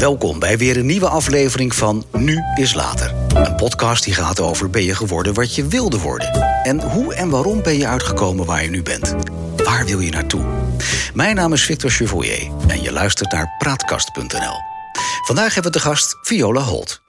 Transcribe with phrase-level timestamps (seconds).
[0.00, 3.14] Welkom bij weer een nieuwe aflevering van Nu is Later.
[3.34, 6.30] Een podcast die gaat over ben je geworden wat je wilde worden.
[6.62, 9.14] En hoe en waarom ben je uitgekomen waar je nu bent.
[9.56, 10.44] Waar wil je naartoe?
[11.14, 14.56] Mijn naam is Victor Chevoyer en je luistert naar Praatkast.nl.
[15.26, 17.02] Vandaag hebben we de gast Viola Holt.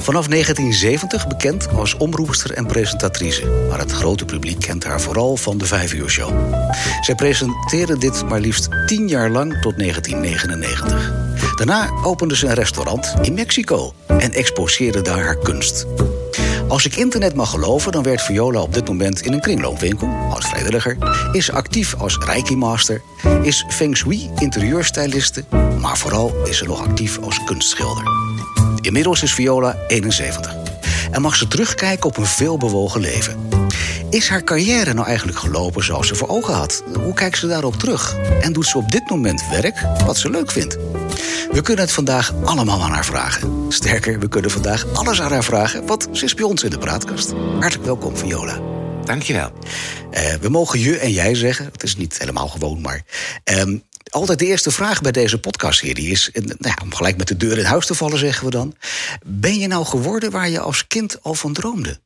[0.00, 3.46] Vanaf 1970 bekend als omroepster en presentatrice.
[3.68, 6.54] Maar het grote publiek kent haar vooral van de Vijf Uur Show.
[7.00, 11.31] Zij presenteerde dit maar liefst 10 jaar lang tot 1999.
[11.56, 15.86] Daarna opende ze een restaurant in Mexico en exposeerde daar haar kunst.
[16.68, 20.46] Als ik internet mag geloven, dan werkt Viola op dit moment in een kringloopwinkel als
[20.46, 20.96] vrijwilliger,
[21.32, 23.02] is actief als Reiki-master,
[23.42, 25.44] is Feng Shui interieurstyliste,
[25.80, 28.04] maar vooral is ze nog actief als kunstschilder.
[28.80, 30.54] Inmiddels is Viola 71
[31.10, 33.41] en mag ze terugkijken op een veelbewogen leven.
[34.12, 36.82] Is haar carrière nou eigenlijk gelopen zoals ze voor ogen had?
[36.94, 38.16] Hoe kijkt ze daarop terug?
[38.40, 40.76] En doet ze op dit moment werk wat ze leuk vindt?
[41.52, 43.66] We kunnen het vandaag allemaal aan haar vragen.
[43.68, 46.78] Sterker, we kunnen vandaag alles aan haar vragen, want ze is bij ons in de
[46.78, 47.32] praatkast.
[47.32, 48.60] Hartelijk welkom, Viola.
[49.04, 49.52] Dankjewel.
[50.12, 51.68] Uh, we mogen je en jij zeggen.
[51.72, 53.04] Het is niet helemaal gewoon, maar.
[53.44, 57.36] Um, altijd de eerste vraag bij deze podcastserie is, nou ja, om gelijk met de
[57.36, 58.76] deur in huis te vallen, zeggen we dan.
[59.26, 62.00] Ben je nou geworden waar je als kind al van droomde?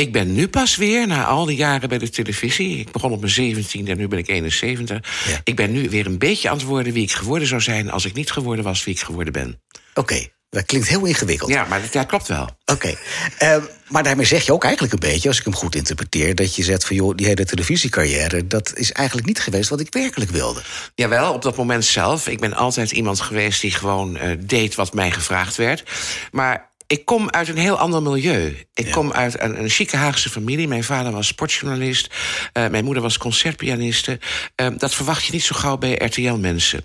[0.00, 2.78] Ik ben nu pas weer, na al die jaren bij de televisie.
[2.78, 4.98] Ik begon op mijn 17 en nu ben ik 71.
[5.26, 5.40] Ja.
[5.44, 8.04] Ik ben nu weer een beetje aan het worden wie ik geworden zou zijn als
[8.04, 9.60] ik niet geworden was wie ik geworden ben.
[9.94, 10.28] Oké.
[10.50, 11.50] Dat klinkt heel ingewikkeld.
[11.50, 12.42] Ja, maar dat klopt wel.
[12.42, 12.72] Oké.
[12.72, 13.56] Okay.
[13.56, 16.54] Uh, maar daarmee zeg je ook eigenlijk een beetje, als ik hem goed interpreteer, dat
[16.54, 20.30] je zegt van joh, die hele televisiecarrière, dat is eigenlijk niet geweest wat ik werkelijk
[20.30, 20.62] wilde.
[20.94, 22.28] Jawel, op dat moment zelf.
[22.28, 25.82] Ik ben altijd iemand geweest die gewoon uh, deed wat mij gevraagd werd.
[26.30, 28.66] Maar ik kom uit een heel ander milieu.
[28.74, 30.68] Ik kom uit een, een chique Haagse familie.
[30.68, 32.14] Mijn vader was sportjournalist.
[32.52, 34.18] Uh, mijn moeder was concertpianiste.
[34.56, 36.84] Uh, dat verwacht je niet zo gauw bij RTL-mensen.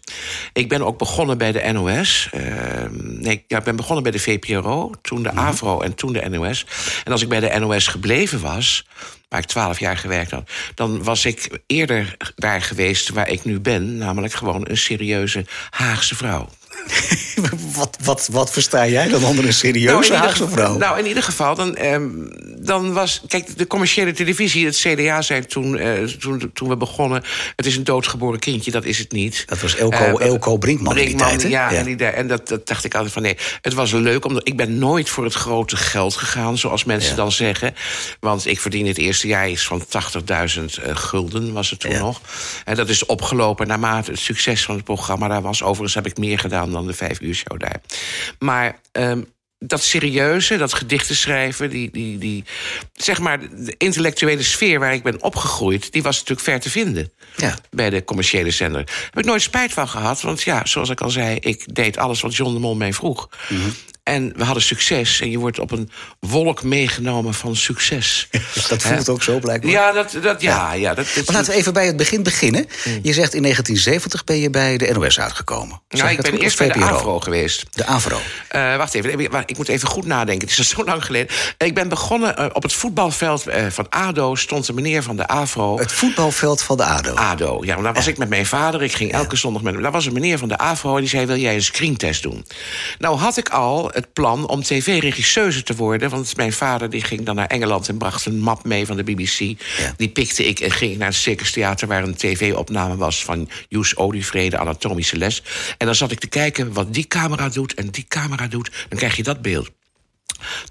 [0.54, 2.30] Ik ben ook begonnen bij de NOS.
[2.34, 2.42] Uh,
[2.92, 5.40] nee, ja, ik ben begonnen bij de VPRO, toen de -hmm.
[5.40, 6.66] AVRO en toen de NOS.
[7.04, 8.86] En als ik bij de NOS gebleven was
[9.30, 10.50] waar ik twaalf jaar gewerkt had...
[10.76, 13.98] dan was ik eerder daar geweest waar ik nu ben.
[13.98, 16.50] Namelijk gewoon een serieuze Haagse vrouw.
[17.76, 20.78] wat, wat, wat versta jij dan onder een serieuze nou, Haagse vrouw?
[20.78, 22.00] Nou, in ieder geval, dan, eh,
[22.58, 23.22] dan was...
[23.28, 27.24] Kijk, de commerciële televisie, het CDA zei toen, eh, toen, toen we begonnen...
[27.56, 29.44] het is een doodgeboren kindje, dat is het niet.
[29.46, 31.78] Dat was Elko, uh, Elko Brinkman, Brinkman in die tijd, Ja, ja.
[31.78, 33.38] En, die, en dat, dat, dacht ik altijd van nee.
[33.62, 36.58] Het was leuk, omdat ik ben nooit voor het grote geld gegaan...
[36.58, 37.16] zoals mensen ja.
[37.16, 37.76] dan zeggen.
[38.20, 39.86] Want ik verdiende het eerste jaar iets van
[40.60, 42.00] 80.000 gulden, was het toen ja.
[42.00, 42.22] nog.
[42.66, 45.64] En dat is opgelopen naarmate het succes van het programma daar was.
[45.64, 47.82] Overigens heb ik meer gedaan dan de vijf uur show daar.
[48.40, 52.44] Maar um, dat serieuze, dat gedichten schrijven, die, die, die,
[52.94, 57.12] zeg maar, de intellectuele sfeer waar ik ben opgegroeid, die was natuurlijk ver te vinden
[57.38, 57.58] ja.
[57.70, 58.86] bij de commerciële zender.
[58.86, 61.98] Daar heb ik nooit spijt van gehad, want ja, zoals ik al zei, ik deed
[61.98, 63.30] alles wat John de Mol mij vroeg.
[63.50, 63.74] Mm -hmm.
[64.06, 65.22] En we hadden succes.
[65.22, 65.90] En je wordt op een
[66.20, 68.28] wolk meegenomen van succes.
[68.70, 69.72] dat voelt ook zo blijkbaar.
[69.72, 70.94] Ja, dat, dat, ja, ja.
[70.94, 72.62] dat, dat, maar laten we even bij het begin beginnen.
[72.62, 73.00] Mm.
[73.02, 75.82] Je zegt in 1970 ben je bij de NOS uitgekomen.
[75.90, 77.66] Nou, ik ben eerst bij de AVRO geweest.
[77.72, 78.20] De AVRO.
[78.56, 80.48] Uh, wacht even, ik moet even goed nadenken.
[80.48, 81.36] Het is al zo lang geleden.
[81.58, 84.36] Ik ben begonnen uh, op het voetbalveld uh, van ADO...
[84.36, 85.78] stond een meneer van de AVRO.
[85.80, 87.14] Het voetbalveld van de ADO?
[87.14, 87.82] ADO, ja.
[87.82, 88.84] Daar was ik met mijn vader.
[88.84, 89.82] Ik ging elke zondag met hem.
[89.82, 91.26] Daar was een meneer van de AVRO en die zei...
[91.26, 92.46] wil jij een screentest doen?
[92.98, 96.10] Nou had ik al het plan om tv-regisseuse te worden.
[96.10, 99.04] Want mijn vader die ging dan naar Engeland en bracht een map mee van de
[99.04, 99.40] BBC.
[99.40, 99.56] Ja.
[99.98, 101.88] Die pikte ik en ging naar het Circus Theater...
[101.88, 105.44] waar een tv-opname was van Joes Olievrede, Anatomische Les.
[105.78, 108.72] En dan zat ik te kijken wat die camera doet en die camera doet.
[108.90, 109.70] Dan krijg je dat beeld.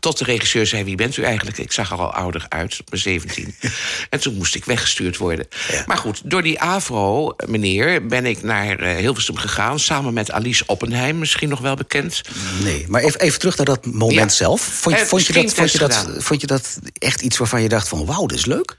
[0.01, 1.59] Tot de regisseur zei, wie bent u eigenlijk?
[1.59, 3.55] Ik zag er al ouder uit, op mijn 17.
[4.11, 5.47] en toen moest ik weggestuurd worden.
[5.71, 5.83] Ja.
[5.87, 9.81] Maar goed, door die AVRO, meneer, ben ik naar uh, Hilversum gegaan...
[9.81, 12.23] samen met Alice Oppenheim, misschien nog wel bekend.
[12.63, 14.29] Nee, maar even, even terug naar dat moment ja.
[14.29, 14.61] zelf.
[14.63, 17.69] Vond, je, vond, je dat, vond, je dat, vond je dat echt iets waarvan je
[17.69, 18.07] dacht van...
[18.07, 18.77] wauw, dit is leuk?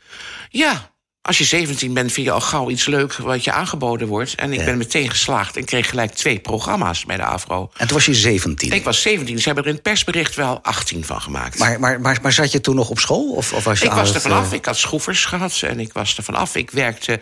[0.50, 0.94] Ja,
[1.26, 4.36] als je 17 bent, vind je al gauw iets leuk wat je aangeboden wordt.
[4.36, 4.66] En ik ja.
[4.66, 7.70] ben meteen geslaagd en kreeg gelijk twee programma's bij de AVRO.
[7.78, 8.72] En toen was je 17?
[8.72, 9.38] Ik was 17.
[9.40, 11.60] Ze hebben er in het persbericht wel 18 van gemaakt.
[11.60, 13.32] Maar, maar, maar, maar zat je toen nog op school?
[13.32, 14.48] Of, of was je ik was er vanaf.
[14.48, 14.54] Uh...
[14.54, 16.56] Ik had schroefers gehad en ik was er vanaf.
[16.56, 17.20] Ik werkte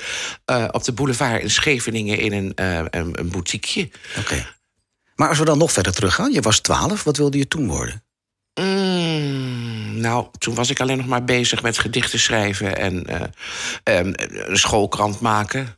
[0.52, 3.90] uh, op de boulevard in Scheveningen in een, uh, een, een boutiqueje.
[4.10, 4.20] Oké.
[4.20, 4.46] Okay.
[5.16, 6.32] Maar als we dan nog verder teruggaan.
[6.32, 7.04] Je was 12.
[7.04, 8.04] Wat wilde je toen worden?
[8.54, 9.43] Mm,
[10.04, 14.58] nou, toen was ik alleen nog maar bezig met gedichten schrijven en uh, um, een
[14.58, 15.78] schoolkrant maken.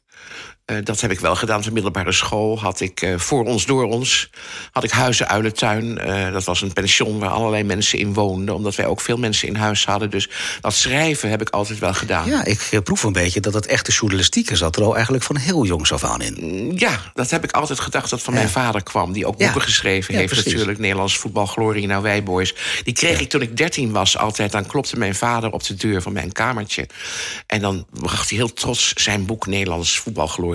[0.71, 1.61] Uh, dat heb ik wel gedaan.
[1.61, 4.29] De middelbare school had ik uh, voor ons, door ons,
[4.71, 5.99] had ik Huizen Uilentuin.
[6.07, 9.47] Uh, dat was een pension waar allerlei mensen in woonden, omdat wij ook veel mensen
[9.47, 10.09] in huis hadden.
[10.09, 10.29] Dus
[10.61, 12.29] dat schrijven heb ik altijd wel gedaan.
[12.29, 15.65] Ja, ik proef een beetje dat het echte journalistiek zat er al eigenlijk van heel
[15.65, 16.37] jongs af aan in.
[16.39, 18.39] Mm, ja, dat heb ik altijd gedacht dat van ja.
[18.39, 20.31] mijn vader kwam, die ook boeken geschreven ja, heeft.
[20.31, 20.51] Precies.
[20.51, 22.55] Natuurlijk, Nederlands voetbalglorie, nou wij boys.
[22.83, 24.51] Die kreeg ik toen ik dertien was altijd.
[24.51, 26.87] Dan klopte mijn vader op de deur van mijn kamertje.
[27.47, 30.53] En dan bracht hij heel trots zijn boek Nederlands voetbalglorie.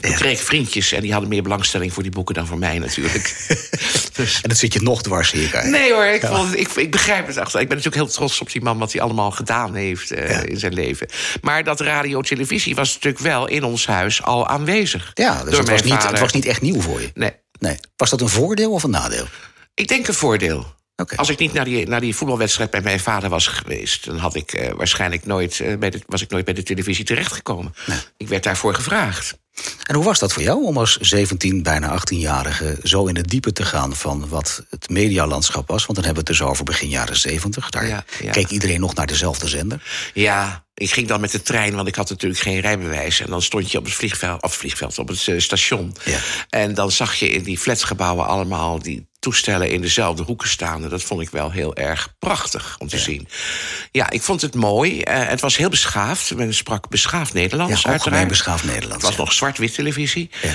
[0.00, 3.46] kreeg ik vriendjes en die hadden meer belangstelling voor die boeken dan voor mij natuurlijk.
[4.16, 4.40] dus...
[4.42, 5.60] En dat zit je nog dwars hier.
[5.64, 7.60] Nee hoor, ik, vond, ik, ik begrijp het achter.
[7.60, 10.58] Ik ben natuurlijk heel trots op die man wat hij allemaal gedaan heeft uh, in
[10.58, 11.08] zijn leven.
[11.40, 15.10] Maar dat radio-televisie was natuurlijk wel in ons huis al aanwezig.
[15.14, 17.10] Ja, dus het, was niet, het was niet echt nieuw voor je.
[17.14, 17.32] Nee.
[17.58, 17.76] nee.
[17.96, 19.26] Was dat een voordeel of een nadeel?
[19.74, 20.78] Ik denk een voordeel.
[21.00, 21.18] Okay.
[21.18, 24.04] Als ik niet naar die, naar die voetbalwedstrijd bij mijn vader was geweest...
[24.04, 27.04] dan had ik, uh, waarschijnlijk nooit, uh, bij de, was ik nooit bij de televisie
[27.04, 27.74] terechtgekomen.
[27.86, 27.98] Nee.
[28.16, 29.38] Ik werd daarvoor gevraagd.
[29.86, 33.52] En hoe was dat voor jou om als 17, bijna 18-jarige zo in het diepe
[33.52, 35.86] te gaan van wat het medialandschap was?
[35.86, 37.70] Want dan hebben we het dus over begin jaren 70.
[37.70, 38.30] Daar ja, ja.
[38.30, 39.82] keek iedereen nog naar dezelfde zender.
[40.14, 43.20] Ja, ik ging dan met de trein, want ik had natuurlijk geen rijbewijs.
[43.20, 45.96] En dan stond je op het vliegveld, op, het vliegveld, op het uh, station.
[46.04, 46.18] Ja.
[46.48, 50.88] En dan zag je in die flatgebouwen allemaal die toestellen in dezelfde hoeken staan.
[50.88, 53.02] Dat vond ik wel heel erg prachtig om te ja.
[53.02, 53.28] zien.
[53.92, 54.96] Ja, ik vond het mooi.
[54.96, 56.34] Uh, het was heel beschaafd.
[56.34, 57.82] Men sprak beschaafd Nederlands.
[57.82, 58.94] Ja, algemeen beschaafd Nederlands.
[58.94, 60.30] Het was nog zwart-wit televisie.
[60.42, 60.54] Ja.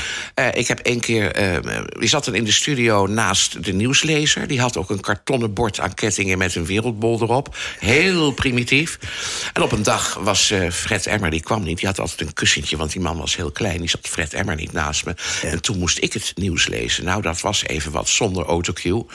[0.50, 1.24] Uh, ik heb één keer...
[1.24, 4.48] Uh, we zaten in de studio naast de nieuwslezer.
[4.48, 7.56] Die had ook een kartonnen bord aan kettingen met een wereldbol erop.
[7.80, 9.00] Heel primitief.
[9.54, 11.78] En op een dag was Fred Emmer, die kwam niet.
[11.78, 13.80] Die had altijd een kussentje, want die man was heel klein.
[13.80, 15.16] Die zat Fred Emmer niet naast me.
[15.42, 17.04] En toen moest ik het nieuws lezen.
[17.04, 19.06] Nou, dat was even wat zonder autocue.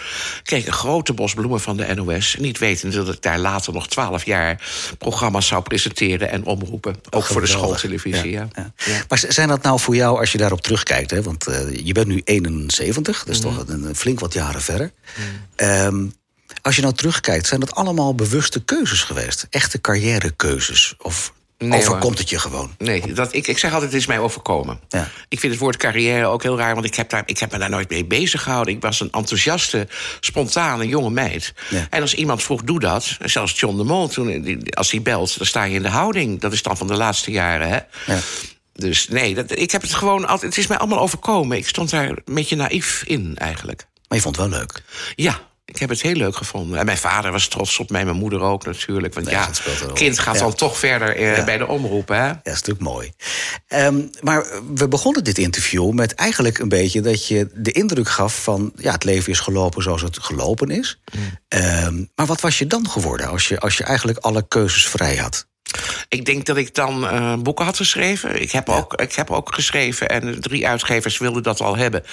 [0.43, 2.37] Kreeg een grote bos bloemen van de NOS.
[2.39, 4.63] Niet wetende dat ik daar later nog twaalf jaar
[4.99, 6.97] programma's zou presenteren en omroepen.
[7.11, 8.31] Ook voor de schooltelevisie.
[8.31, 8.49] Ja.
[8.55, 8.73] Ja.
[8.77, 9.05] Ja.
[9.09, 11.11] Maar zijn dat nou voor jou, als je daarop terugkijkt...
[11.11, 13.55] Hè, want uh, je bent nu 71, dat is mm.
[13.55, 14.93] toch een, een, flink wat jaren verder...
[15.17, 15.67] Mm.
[15.67, 16.19] Um,
[16.63, 19.47] als je nou terugkijkt, zijn dat allemaal bewuste keuzes geweest?
[19.51, 20.95] Echte carrièrekeuzes?
[20.99, 21.33] Of
[21.69, 22.75] Nee, overkomt het je gewoon?
[22.79, 24.81] Nee, dat, ik, ik zeg altijd, het is mij overkomen.
[24.89, 25.09] Ja.
[25.29, 27.59] Ik vind het woord carrière ook heel raar, want ik heb, daar, ik heb me
[27.59, 28.75] daar nooit mee bezig gehouden.
[28.75, 29.89] Ik was een enthousiaste,
[30.21, 31.55] spontane jonge meid.
[31.71, 31.87] Ja.
[31.91, 35.47] En als iemand vroeg, doe dat, zelfs John de Mol, toen, als hij belt, dan
[35.47, 36.41] sta je in de houding.
[36.41, 37.79] Dat is dan van de laatste jaren, hè?
[38.13, 38.21] Ja.
[38.73, 40.55] Dus nee, dat, ik heb het gewoon altijd.
[40.55, 41.57] Het is mij allemaal overkomen.
[41.57, 43.87] Ik stond daar een beetje naïef in, eigenlijk.
[44.09, 44.83] Maar je vond het wel leuk?
[45.15, 46.79] Ja, ik heb het heel leuk gevonden.
[46.79, 49.15] En mijn vader was trots op mij, mijn moeder ook natuurlijk.
[49.15, 49.51] Want nee, ja,
[49.95, 50.41] kind gaat ja.
[50.41, 51.45] dan toch verder eh, ja.
[51.45, 52.27] bij de omroep, hè?
[52.27, 53.13] Ja, dat is natuurlijk mooi.
[53.69, 57.01] Um, maar we begonnen dit interview met eigenlijk een beetje...
[57.01, 58.73] dat je de indruk gaf van...
[58.77, 61.01] ja, het leven is gelopen zoals het gelopen is.
[61.13, 61.21] Mm.
[61.61, 65.17] Um, maar wat was je dan geworden als je, als je eigenlijk alle keuzes vrij
[65.17, 65.49] had?
[66.09, 68.43] Ik denk dat ik dan uh, boeken had geschreven.
[68.43, 68.77] Ik heb, ja.
[68.77, 72.05] ook, ik heb ook geschreven en drie uitgevers wilden dat al hebben.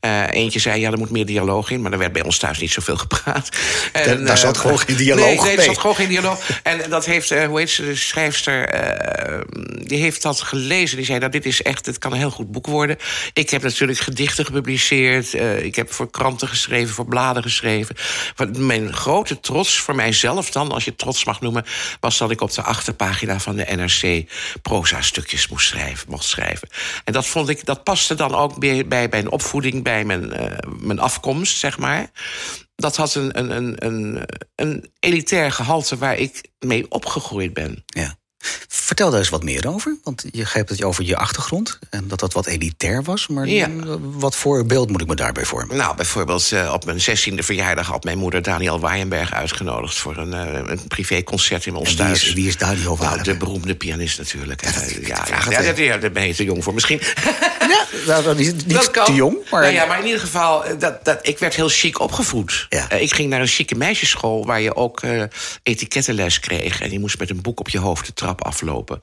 [0.00, 1.82] Uh, eentje zei, ja, er moet meer dialoog in.
[1.82, 3.48] Maar er werd bij ons thuis niet zoveel gepraat.
[3.92, 6.38] En, daar zat uh, gewoon geen dialoog nee, nee, er zat gewoon geen dialoog.
[6.62, 8.70] En dat heeft, hoe heet ze, de schrijfster...
[9.86, 10.96] die heeft dat gelezen.
[10.96, 12.98] Die zei, nou, dit is echt, het kan een heel goed boek worden.
[13.32, 15.32] Ik heb natuurlijk gedichten gepubliceerd.
[15.62, 17.96] ik heb voor kranten geschreven, voor bladen geschreven.
[18.56, 21.64] Mijn grote trots voor mijzelf dan, als je trots mag noemen...
[22.00, 24.30] was dat ik op de achterpagina pagina van de NRC
[24.62, 26.68] proza-stukjes moest schrijven, mocht schrijven.
[27.04, 30.56] En dat vond ik, dat paste dan ook bij, bij mijn opvoeding, bij mijn, uh,
[30.80, 32.10] mijn afkomst, zeg maar.
[32.74, 37.82] Dat had een, een, een, een, een elitair gehalte waar ik mee opgegroeid ben.
[37.86, 38.16] Ja.
[38.68, 39.96] Vertel daar eens wat meer over.
[40.02, 43.26] Want je geeft het over je achtergrond en dat dat wat elitair was.
[43.26, 43.68] Maar ja.
[44.00, 45.76] wat voor beeld moet ik me daarbij vormen?
[45.76, 50.32] Nou, bijvoorbeeld uh, op mijn zestiende verjaardag had mijn moeder Daniel Waaienberg uitgenodigd voor een,
[50.32, 52.20] uh, een privéconcert in ons en thuis.
[52.20, 53.26] Wie is, wie is Daniel Waaienberg?
[53.26, 54.64] Nou, de beroemde pianist natuurlijk.
[54.64, 54.70] Ja,
[55.00, 56.74] ja, ja, ja, ja, daar ben je te jong voor.
[56.74, 57.00] Misschien.
[57.72, 59.36] Ja, nou, dat is niet dat te jong.
[59.50, 59.62] Maar...
[59.62, 62.66] Nou ja, maar in ieder geval, eh, dat, dat, ik werd heel chic opgevoed.
[62.98, 65.02] Ik ging naar een chique meisjesschool waar je ook
[65.62, 66.80] etikettenles kreeg.
[66.80, 69.02] En je moest met een boek op je hoofd de trap aflopen.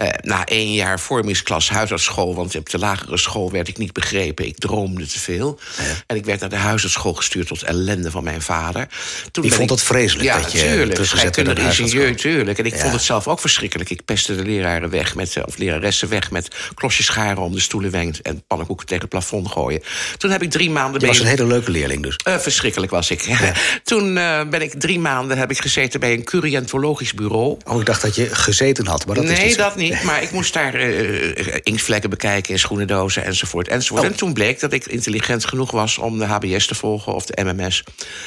[0.00, 4.46] Uh, na één jaar vormingsklas huisartsschool, want op de lagere school werd ik niet begrepen.
[4.46, 5.60] Ik droomde te veel.
[5.76, 5.82] Ja.
[6.06, 8.88] En ik werd naar de huisartsschool gestuurd tot ellende van mijn vader.
[9.30, 9.76] Toen Die vond ik...
[9.76, 12.58] het vreselijk ja, dat je tuurlijk, scheikundige ingenieur, tuurlijk.
[12.58, 12.80] En ik ja.
[12.80, 13.90] vond het zelf ook verschrikkelijk.
[13.90, 17.90] Ik pestte de leraren weg, met, of leraressen weg met klosjes scharen om de stoelen
[17.90, 19.82] wenkt en pannenkoeken tegen het plafond gooien.
[20.16, 21.00] Toen heb ik drie maanden...
[21.00, 22.18] Je was een hele leuke leerling dus.
[22.28, 23.20] Uh, verschrikkelijk was ik.
[23.20, 23.52] Ja.
[23.84, 27.56] Toen uh, ben ik drie maanden heb ik gezeten bij een curiantologisch bureau.
[27.64, 30.02] Oh, ik dacht dat je gezeten had, maar dat nee, is niet dat niet.
[30.08, 33.68] Maar ik moest daar uh, inktvlekken bekijken in schoenendozen enzovoort.
[33.68, 34.02] enzovoort.
[34.02, 34.10] Oh.
[34.10, 37.44] En toen bleek dat ik intelligent genoeg was om de HBS te volgen of de
[37.44, 37.84] MMS.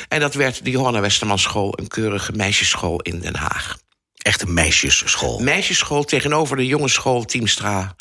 [0.08, 3.78] En dat werd de Johanna Westerman School, een keurige meisjesschool in Den Haag.
[4.26, 5.40] Echt een meisjesschool.
[5.40, 7.96] Meisjesschool tegenover de jongensschool Teamstra.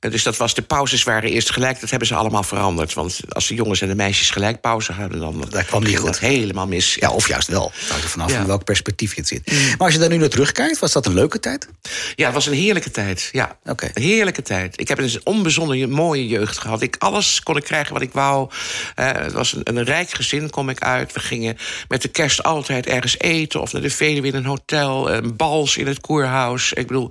[0.00, 1.80] Eh, Dus dat was, de pauzes waren eerst gelijk.
[1.80, 2.92] Dat hebben ze allemaal veranderd.
[2.94, 5.20] Want als de jongens en de meisjes gelijk pauze hadden...
[5.20, 6.18] dan Dat kwam niet goed.
[6.18, 6.94] helemaal mis.
[7.00, 7.72] Ja, of juist wel.
[7.74, 8.36] Het hangt er vanaf Ja.
[8.36, 9.46] van welk perspectief je het zit.
[9.52, 11.68] Maar als je daar nu naar terugkijkt, was dat een leuke tijd?
[12.14, 13.28] Ja, het was een heerlijke tijd.
[13.32, 13.90] Ja, Oké.
[13.94, 14.80] een heerlijke tijd.
[14.80, 16.82] Ik heb een onbezonnen mooie jeugd gehad.
[16.82, 18.50] Ik, alles kon ik krijgen wat ik wou.
[18.94, 21.12] Eh, het was een, een rijk gezin, kom ik uit.
[21.12, 21.56] We gingen
[21.88, 23.60] met de kerst altijd ergens eten...
[23.60, 26.72] of naar de Veluwe in een hotel, een bals in het koerhuis.
[26.72, 27.10] Ik bedoel,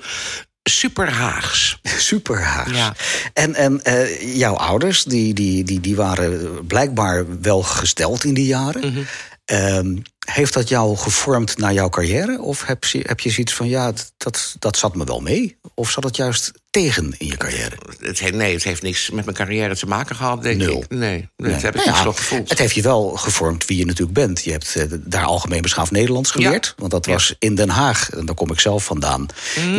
[0.64, 1.80] super Haags.
[2.10, 2.72] Super Haags.
[2.72, 2.94] Ja.
[3.34, 8.46] En, en eh, jouw ouders, die, die, die, die waren blijkbaar wel gesteld in die
[8.46, 8.94] jaren.
[8.94, 9.04] Mhm.
[9.46, 12.42] Ehm, heeft dat jou gevormd naar jouw carrière?
[12.42, 15.58] Of heb je, heb je zoiets van, ja, dat, dat zat me wel mee?
[15.74, 17.75] Of zat het juist tegen in je carrière?
[18.00, 20.77] Het heeft, nee, het heeft niks met mijn carrière te maken gehad, denk Nul.
[20.82, 20.89] ik.
[20.89, 21.51] Nee, nee, Nee.
[21.51, 22.50] dat heb ik Nou ja, gevoeld.
[22.50, 24.44] Het heeft je wel gevormd wie je natuurlijk bent.
[24.44, 26.74] Je hebt eh, daar algemeen beschaafd Nederlands geleerd.
[26.77, 27.12] Want dat Ja.
[27.12, 29.25] was in Den Haag, en daar kom ik zelf vandaan...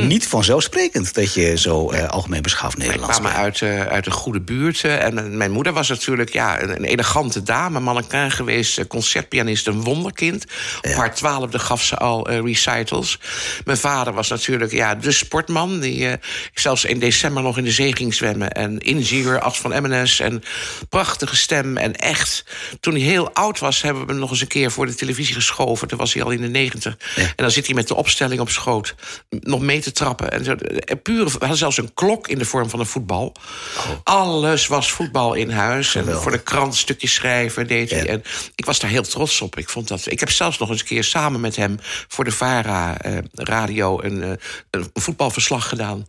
[0.07, 4.13] niet vanzelfsprekend dat je zo eh, algemeen beschaafd Ik Nederlands kwam uit, eh, uit een
[4.13, 4.85] goede buurt.
[4.85, 10.45] en mijn- moeder was natuurlijk ja, een, een elegante dame, mannequin geweest, concertpianist, een wonderkind.
[10.83, 13.19] Op haar twaalfde gaf ze al recitals.
[13.65, 16.13] Mijn vader was natuurlijk ja, de sportman, die eh,
[16.85, 18.53] in december nog in de zee ging zwemmen.
[18.53, 20.43] En inziewer, As van Emmenes, en
[20.89, 21.77] prachtige stem.
[21.77, 22.45] En echt,
[22.81, 25.35] toen hij heel oud was, hebben we hem nog eens een keer voor de televisie
[25.35, 25.89] geschoven.
[25.89, 26.97] Toen was hij al in de negentig.
[27.17, 28.95] En dan zit hij met de opstelling op schoot,
[29.29, 30.31] nog mee te trappen.
[30.31, 33.33] En zo, eh, pure, we hadden zelfs een klok in de vorm van een voetbal.
[34.03, 35.95] Alles was voetbal in huis.
[35.95, 38.05] En voor de krant stukjes schrijven deed hij.
[38.05, 38.07] Ja.
[38.07, 38.23] En
[38.55, 39.59] ik was daar heel trots op.
[39.59, 42.33] Ik, vond dat, ik heb zelfs nog eens een keer samen met hem voor de
[42.33, 44.31] VARA eh, radio een, eh,
[44.71, 46.09] een voetbalverslag gedaan.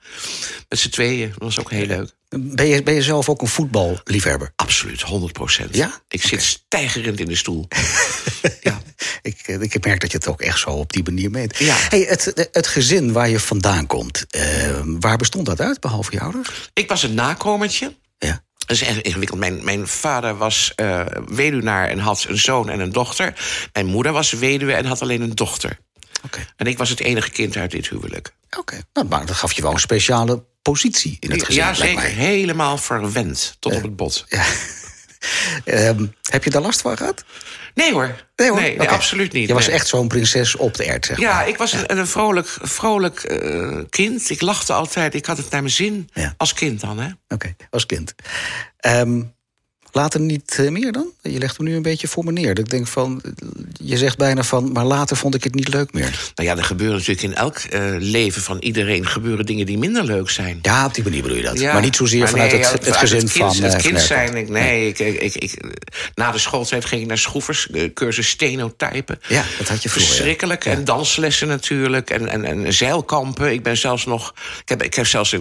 [0.69, 1.29] Met z'n tweeën.
[1.29, 2.09] Dat was ook heel leuk.
[2.29, 4.51] Ben je, ben je zelf ook een voetballiefhebber?
[4.55, 5.75] Absoluut, 100 procent.
[5.75, 6.01] Ja?
[6.07, 7.67] Ik zit stijgerend in de stoel.
[8.61, 8.81] ja.
[9.21, 11.57] Ik, eh, ik merk dat je het ook echt zo op die manier meent.
[11.57, 11.75] Ja.
[11.77, 16.19] Hey, het, het gezin waar je vandaan komt, eh, waar bestond dat uit, behalve je
[16.19, 16.69] ouders?
[16.73, 17.95] Ik was een nakomertje.
[18.17, 18.43] Ja.
[18.65, 19.39] Dat is echt ingewikkeld.
[19.39, 23.33] Mijn, mijn vader was eh weduwnaar en had een zoon en een dochter.
[23.73, 25.79] Mijn moeder was weduwe en had alleen een dochter.
[26.55, 28.33] En ik was het enige kind uit dit huwelijk.
[28.57, 28.81] Oké.
[28.93, 31.63] Nou, maar dat gaf je wel een speciale positie in het gezin.
[31.63, 32.03] ja, zeker.
[32.03, 33.57] Helemaal verwend.
[33.59, 34.25] Tot op het bot.
[35.65, 37.23] Ehm, heb je daar last van gehad?
[37.73, 38.25] Nee hoor.
[38.35, 38.59] Nee hoor.
[38.61, 39.47] Nee, absoluut niet.
[39.47, 41.47] Je was echt zo'n prinses op de zeg Ja, maar.
[41.47, 44.29] ik was een, een vrolijk, vrolijk eh, kind.
[44.29, 45.13] Ik lachte altijd.
[45.13, 46.09] Ik had het naar mijn zin.
[46.13, 46.33] Ja.
[46.37, 47.09] Als kind dan, hè?
[47.27, 48.15] Oké, als kind.
[48.77, 49.21] Ehm,
[49.95, 51.07] later niet eh, meer dan?
[51.21, 52.55] Je legt hem nu een beetje voor me neer.
[52.55, 53.31] Dat ik denk van, eh,
[53.73, 56.31] je zegt bijna van, maar later vond ik het niet leuk meer.
[56.35, 59.07] Nou ja, er gebeuren natuurlijk in elk eh, leven van iedereen...
[59.07, 60.59] gebeuren dingen die minder leuk zijn.
[60.61, 61.59] Ja, op die manier bedoel je dat.
[61.59, 64.01] Ja, maar niet zozeer maar vanuit nee, het, het gezin het kind, van Het kind
[64.01, 65.59] zijn, ik, nee, ik, ik, ik, ik-
[66.15, 69.19] na de schooltijd ging ik naar schroevers, cursus stenotypen.
[69.27, 70.17] Ja, dat had je vroeger, ja.
[70.17, 70.65] Verschrikkelijk.
[70.65, 72.09] En danslessen natuurlijk.
[72.09, 73.51] En, en, en zeilkampen.
[73.51, 74.33] Ik ben zelfs nog.
[74.61, 75.35] Ik heb, ik heb zelfs.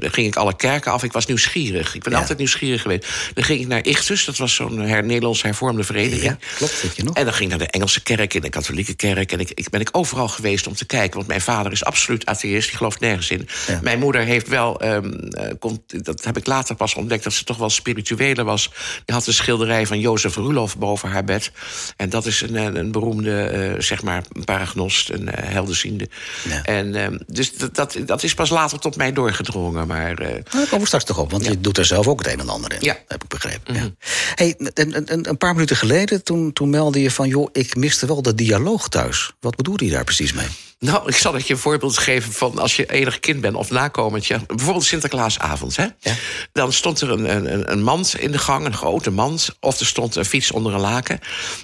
[0.00, 1.02] ging ik alle kerken af.
[1.02, 1.94] Ik was nieuwsgierig.
[1.94, 3.06] Ik ben altijd nieuwsgierig geweest.
[3.34, 4.24] Dan ging ik naar Ichtus.
[4.24, 6.22] Dat was zo'n her, Nederlands hervormde vereniging.
[6.22, 7.14] Ja, klopt, weet je nog.
[7.14, 9.32] En dan ging ik naar de Engelse kerk en de katholieke kerk.
[9.32, 11.14] En ik, ik ben ik overal geweest om te kijken.
[11.16, 12.68] Want mijn vader is absoluut atheïst.
[12.68, 13.48] Die gelooft nergens in.
[13.66, 13.78] Ja.
[13.82, 14.80] Mijn moeder heeft wel.
[14.80, 17.24] ehm, eh, kon- dat heb ik later pas ontdekt.
[17.24, 18.70] Dat ze toch wel spiritueler was.
[19.04, 21.50] Die had een schilderij van Jozef Rulof boven haar bed.
[21.96, 25.10] En dat is een, een, een beroemde, eh, zeg maar, paragnost.
[25.10, 26.08] Een eh, helderziende.
[26.48, 26.62] Ja.
[26.62, 29.86] En ehm, dus dat, dat, dat is pas later tot mij doorgedrongen.
[29.86, 30.18] Maar.
[30.18, 32.32] eh, Nou, daar komen we straks toch op, want je doet er zelf ook het
[32.32, 32.78] een en ander in.
[32.80, 32.92] Ja.
[32.92, 33.02] Mhm.
[33.08, 33.87] Heb ik begrepen.
[33.98, 34.34] Ja.
[34.34, 37.28] hey, een, paar minuten geleden, toen, toen meldde je van...
[37.28, 39.32] joh, ik miste wel de dialoog thuis.
[39.40, 40.46] Wat bedoelde je daar precies mee?
[40.80, 43.70] Nou, ik zal het je een voorbeeld geven van als je enig kind bent of
[43.70, 44.40] nakomertje.
[44.46, 45.76] Bijvoorbeeld Sinterklaasavond.
[45.76, 45.86] Hè?
[45.98, 46.14] Ja.
[46.52, 49.56] Dan stond er een, een, een mand in de gang, een grote mand.
[49.60, 51.20] Of er stond een fiets onder een laken.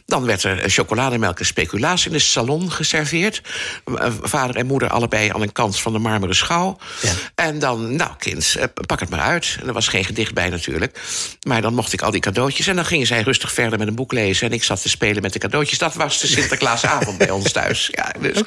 [0.07, 3.43] Dan werd er chocolademelk en speculaas in de salon geserveerd.
[3.85, 6.77] Eh, Vader en moeder allebei aan een kant van de marmeren schouw.
[7.03, 7.13] Ja.
[7.35, 9.57] En dan, nou kind, eh, pak het maar uit.
[9.61, 11.01] En er was geen gedicht bij natuurlijk.
[11.47, 12.67] Maar dan mocht ik al die cadeautjes.
[12.67, 14.47] En dan gingen zij rustig verder met een boek lezen.
[14.47, 15.79] En ik zat te spelen met de cadeautjes.
[15.79, 17.89] Dat was de Sinterklaasavond bij ons thuis.
[17.93, 18.43] Ja, dus.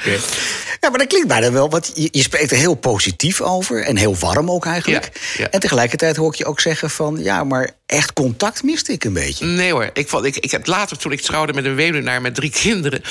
[0.80, 3.84] Ja, maar dat klinkt bijna wel, want je, je spreekt er heel positief over...
[3.84, 5.10] en heel warm ook eigenlijk.
[5.14, 5.50] Ja, ja.
[5.50, 7.18] En tegelijkertijd hoor ik je ook zeggen van...
[7.24, 9.46] ja, maar echt contact miste ik een beetje.
[9.46, 12.36] Nee hoor, ik, vond, ik, ik heb later toen ik trouwde met een weduwnaar met
[12.36, 13.02] drie kinderen...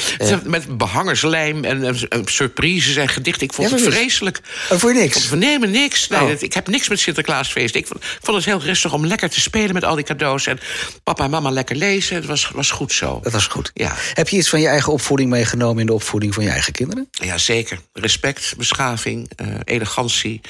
[0.44, 3.46] met behangerslijm en eh, surprises en gedichten.
[3.46, 4.40] Ik vond Ja, het vreselijk.
[4.70, 5.16] Oh, je niks?
[5.16, 6.08] Ik vond, nee, maar niks.
[6.08, 6.28] Nee, Oh.
[6.28, 7.74] dat- ik heb niks met Sinterklaasfeest.
[7.74, 10.46] Ik vond, ik vond het heel rustig om lekker te spelen met al die cadeaus.
[10.46, 10.58] En
[11.04, 12.16] papa en mama lekker lezen.
[12.16, 13.20] Het was, was goed zo.
[13.22, 13.70] Dat was goed.
[13.74, 13.94] Ja.
[14.14, 15.80] Heb je iets van je eigen opvoeding meegenomen...
[15.80, 17.08] in de opvoeding van je eigen kinderen?
[17.10, 17.78] Ja, zeker.
[17.92, 20.40] Respect, beschaving, eh, elegantie,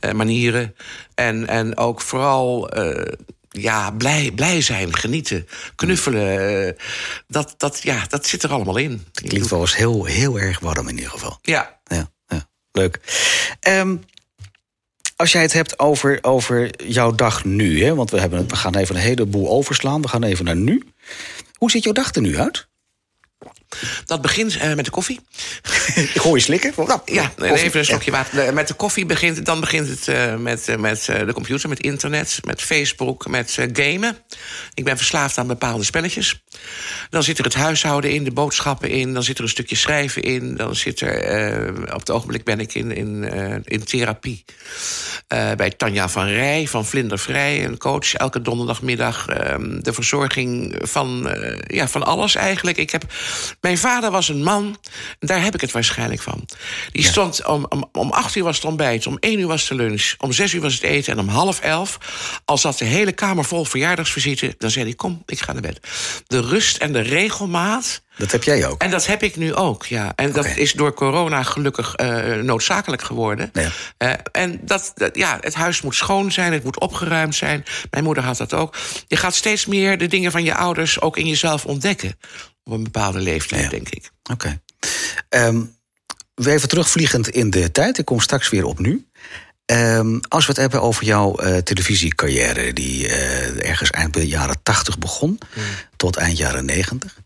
[0.00, 0.74] eh, manieren.
[1.14, 3.12] En, en ook vooral eh,
[3.52, 6.66] ja, blij, blij zijn, genieten, knuffelen.
[6.66, 6.84] eh,
[7.28, 9.04] dat, dat, ja, dat zit er allemaal in.
[9.12, 11.38] Het klinkt wel eens heel, heel erg warm in ieder geval.
[11.42, 12.48] Ja, Ja, ja.
[12.72, 13.00] leuk.
[13.68, 14.04] Um,
[15.16, 17.94] als jij het hebt over, over jouw dag nu, hè?
[17.94, 20.02] want we, hebben, we gaan even een heleboel overslaan.
[20.02, 20.82] We gaan even naar nu.
[21.56, 22.68] Hoe ziet jouw dag er nu uit?
[24.04, 25.20] Dat begint uh, met de koffie.
[26.14, 26.72] Ik hoor je slikken.
[26.76, 28.54] Nou, ja, even een slokje water.
[28.54, 32.40] Met de koffie begint dan begint het uh, met, uh, met de computer, met internet,
[32.44, 34.16] met Facebook, met gamen.
[34.74, 36.42] Ik ben verslaafd aan bepaalde spelletjes.
[37.10, 40.22] Dan zit er het huishouden in, de boodschappen in, dan zit er een stukje schrijven
[40.22, 40.56] in.
[40.56, 43.24] Dan zit er, op het ogenblik ben ik in, in,
[43.64, 44.44] in therapie.
[45.28, 49.26] bij Tanja van Rij van Vlindervrij, een coach, elke donderdagmiddag.
[49.28, 51.36] Ehm, de verzorging van,
[51.66, 52.76] ja, van alles eigenlijk.
[52.76, 53.04] Ik heb
[53.62, 54.76] mijn vader was een man,
[55.18, 56.48] daar heb ik het waarschijnlijk van.
[56.92, 59.74] Die stond om, om, om acht uur was het ontbijt, om één uur was de
[59.74, 60.14] lunch...
[60.18, 61.98] om zes uur was het eten en om half elf...
[62.44, 64.54] als zat de hele kamer vol verjaardagsvisite...
[64.58, 65.80] dan zei hij, kom, ik ga naar bed.
[66.26, 68.02] De rust en de regelmaat...
[68.16, 68.82] Dat heb jij ook.
[68.82, 70.12] En dat heb ik nu ook, ja.
[70.16, 73.50] En dat is door corona gelukkig uh, noodzakelijk geworden.
[73.52, 73.70] Ja.
[73.98, 77.64] Uh, en dat, dat, ja, het huis moet schoon zijn, het moet opgeruimd zijn.
[77.90, 78.76] Mijn moeder had dat ook.
[79.06, 82.18] Je gaat steeds meer de dingen van je ouders ook in jezelf ontdekken.
[82.64, 84.10] Op een bepaalde leeftijd, denk ik.
[84.30, 84.32] Oké.
[85.28, 85.46] Okay.
[85.46, 85.76] Um,
[86.34, 87.98] we even terugvliegend in de tijd.
[87.98, 89.06] Ik kom straks weer op nu.
[89.66, 94.98] Um, als we het hebben over jouw uh, televisiecarrière, die uh, ergens eind jaren 80
[94.98, 95.62] begon, mm.
[95.96, 97.20] tot eind jaren 90.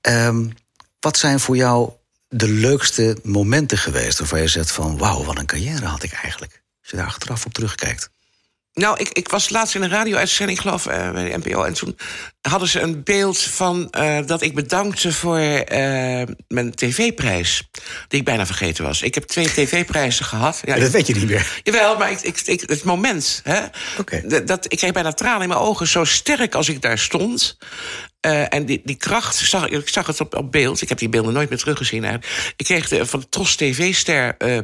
[0.00, 0.52] Um,
[1.00, 1.90] wat zijn voor jou
[2.28, 6.62] de leukste momenten geweest waarvan je zegt van wauw, wat een carrière had ik eigenlijk?
[6.80, 8.10] Als je daar achteraf op terugkijkt.
[8.80, 11.62] Nou, ik, ik was laatst in een radio-uitzending, geloof uh, bij de NPO.
[11.62, 11.96] En toen
[12.40, 17.68] hadden ze een beeld van uh, dat ik bedankte voor uh, mijn tv-prijs.
[18.08, 19.02] Die ik bijna vergeten was.
[19.02, 20.60] Ik heb twee tv-prijzen gehad.
[20.64, 21.60] Ja, dat weet je niet meer.
[21.62, 23.40] Jawel, maar ik, ik, ik het moment.
[23.44, 23.60] Hè,
[23.98, 24.44] okay.
[24.44, 25.86] dat, ik kreeg bijna tranen in mijn ogen.
[25.86, 27.58] Zo sterk als ik daar stond.
[28.20, 30.82] Uh, en die, die kracht, zag, ik zag het op, op beeld.
[30.82, 32.04] Ik heb die beelden nooit meer teruggezien.
[32.04, 32.54] Eigenlijk.
[32.56, 34.34] Ik kreeg de, van de Tros TV-ster.
[34.38, 34.58] Uh,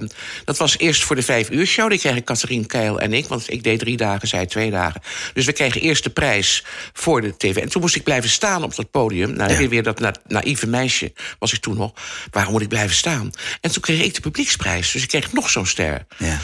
[0.45, 1.91] dat was eerst voor de vijf uur show.
[1.91, 3.27] Die kregen Catherine Keil en ik.
[3.27, 5.01] Want ik deed drie dagen, zij twee dagen.
[5.35, 7.57] Dus we kregen eerst de prijs voor de tv.
[7.57, 9.33] En toen moest ik blijven staan op dat podium.
[9.33, 9.69] Nou, ja.
[9.69, 11.93] weer dat na, naïeve meisje was ik toen nog.
[12.31, 13.31] Waarom moet ik blijven staan?
[13.61, 14.93] En toen kreeg ik de publieksprijs.
[14.93, 16.07] Dus ik kreeg nog zo'n ster.
[16.19, 16.39] Ja.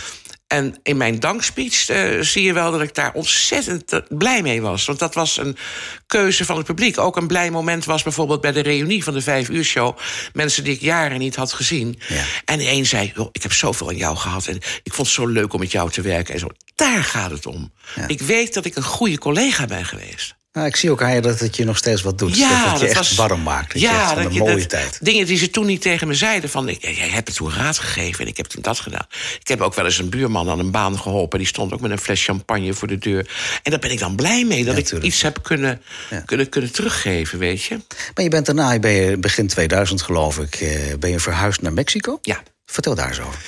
[0.49, 4.63] En in mijn dankspeech uh, zie je wel dat ik daar ontzettend eh, blij mee
[4.63, 4.87] was.
[4.87, 5.57] Want dat was een
[6.07, 6.99] keuze van het publiek.
[6.99, 9.99] Ook een blij moment was bijvoorbeeld bij de reunie van de vijf uur show.
[10.33, 11.99] Mensen die ik jaren niet had gezien.
[12.09, 12.25] Ja.
[12.45, 14.47] En de een zei, ik heb zoveel aan jou gehad.
[14.47, 16.35] En ik vond het zo leuk om met jou te werken.
[16.35, 16.49] En zo.
[16.75, 17.73] Daar gaat het om.
[17.95, 18.09] Ja.
[18.09, 20.38] Ik weet dat ik een goede collega ben geweest.
[20.53, 22.37] Nou, ik zie ook aan je dat het je nog steeds wat doet.
[22.37, 23.73] Ja, dat je echt was, warm maakt.
[23.73, 24.99] Dat ja, je echt een mooie tijd.
[25.03, 26.51] Dingen die ze toen niet tegen me zeiden.
[26.51, 29.07] Van, ik, jij hebt het toen raad gegeven en ik heb toen dat gedaan.
[29.41, 31.39] Ik heb ook wel eens een buurman aan een baan geholpen.
[31.39, 33.31] Die stond ook met een fles champagne voor de deur.
[33.63, 34.65] En daar ben ik dan blij mee.
[34.65, 36.21] Dat ja, ik iets heb kunnen, ja.
[36.21, 37.81] kunnen, kunnen teruggeven, weet je.
[38.15, 40.55] Maar je bent daarna, ben je begin 2000 geloof ik...
[40.55, 42.19] Eh, ben je verhuisd naar Mexico?
[42.23, 42.43] Ja.
[42.67, 43.39] Vertel daar eens over.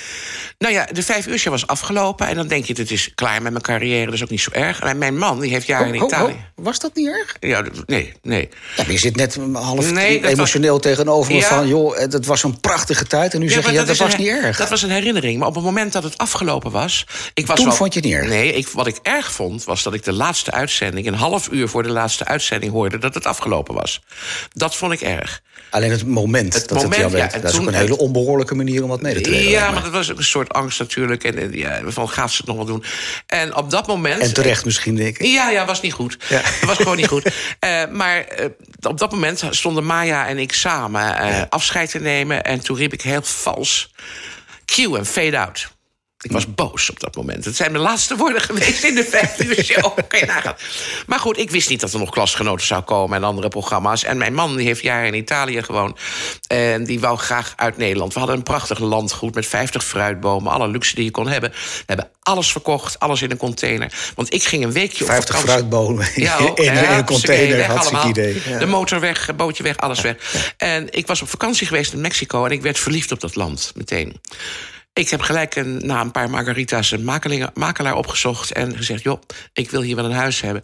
[0.61, 2.27] Nou ja, de vijf uur was afgelopen.
[2.27, 4.05] En dan denk je, het is klaar met mijn carrière.
[4.05, 4.79] Dat is ook niet zo erg.
[4.79, 6.35] En mijn man, die heeft jaren in Italië.
[6.55, 7.35] was dat niet erg?
[7.39, 8.49] Ja, nee, nee.
[8.77, 10.81] Ja, je zit net half nee, emotioneel was...
[10.81, 11.47] tegenover me ja.
[11.47, 11.67] van...
[11.67, 13.33] joh, het was een prachtige tijd.
[13.33, 14.57] En nu ja, zeg je, dat, dat was niet erg.
[14.57, 15.39] Dat was een herinnering.
[15.39, 17.05] Maar op het moment dat het afgelopen was...
[17.33, 17.75] Ik was Toen wel...
[17.75, 18.27] vond je het niet erg?
[18.27, 21.07] Nee, ik, wat ik erg vond, was dat ik de laatste uitzending...
[21.07, 24.01] een half uur voor de laatste uitzending hoorde dat het afgelopen was.
[24.53, 25.41] Dat vond ik erg.
[25.69, 27.41] Alleen het moment het dat moment, het jou werd.
[27.41, 29.49] Dat is ook een hele onbehoorlijke manier om wat mee te delen.
[29.49, 31.23] Ja, maar dat was ook een soort angst natuurlijk.
[31.23, 32.83] En, en ja, van gaat ze het nog wel doen?
[33.25, 34.21] En op dat moment.
[34.21, 35.25] En terecht misschien, denk ik.
[35.25, 36.17] Ja, ja, was niet goed.
[36.29, 36.41] Ja.
[36.65, 37.25] Was gewoon niet goed.
[37.25, 38.45] Uh, maar uh,
[38.81, 41.45] op dat moment stonden Maya en ik samen uh, ja.
[41.49, 42.43] afscheid te nemen.
[42.43, 43.93] En toen riep ik heel vals:
[44.65, 45.71] cue en fade out.
[46.21, 47.45] Ik was boos op dat moment.
[47.45, 49.97] Het zijn mijn laatste woorden geweest in de vijf uur show.
[50.07, 50.55] kan je nagaan.
[51.07, 54.03] Maar goed, ik wist niet dat er nog klasgenoten zou komen en andere programma's.
[54.03, 55.99] En mijn man die heeft jaren in Italië gewoond.
[56.47, 58.13] En die wou graag uit Nederland.
[58.13, 60.51] We hadden een prachtig landgoed met 50 fruitbomen.
[60.51, 61.49] Alle luxe die je kon hebben.
[61.51, 63.93] We hebben alles verkocht, alles in een container.
[64.15, 67.67] Want ik ging een weekje 50 op fruitbomen ja, in, in, ja, een container, weg,
[67.67, 68.41] hartstikke idee.
[68.47, 68.57] Ja.
[68.57, 70.15] De motor weg, bootje weg, alles weg.
[70.57, 72.45] En ik was op vakantie geweest in Mexico...
[72.45, 74.19] en ik werd verliefd op dat land, meteen.
[74.93, 77.03] Ik heb gelijk een, na een paar margarita's een
[77.53, 79.21] makelaar opgezocht en gezegd: joh,
[79.53, 80.63] ik wil hier wel een huis hebben.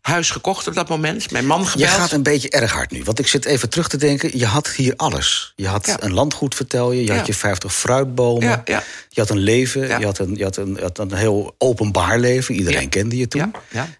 [0.00, 1.30] Huis gekocht op dat moment.
[1.30, 1.90] Mijn man gebeld.
[1.90, 3.04] Je gaat een beetje erg hard nu.
[3.04, 4.38] Want ik zit even terug te denken.
[4.38, 5.52] Je had hier alles.
[5.56, 7.04] Je had een landgoed, vertel je.
[7.04, 8.62] Je had je 50 fruitbomen.
[8.64, 8.82] Ja.
[9.08, 10.00] Je had een leven.
[10.00, 12.54] Je, had een, je, had een, je had een heel openbaar leven.
[12.54, 13.54] Iedereen kende je toen.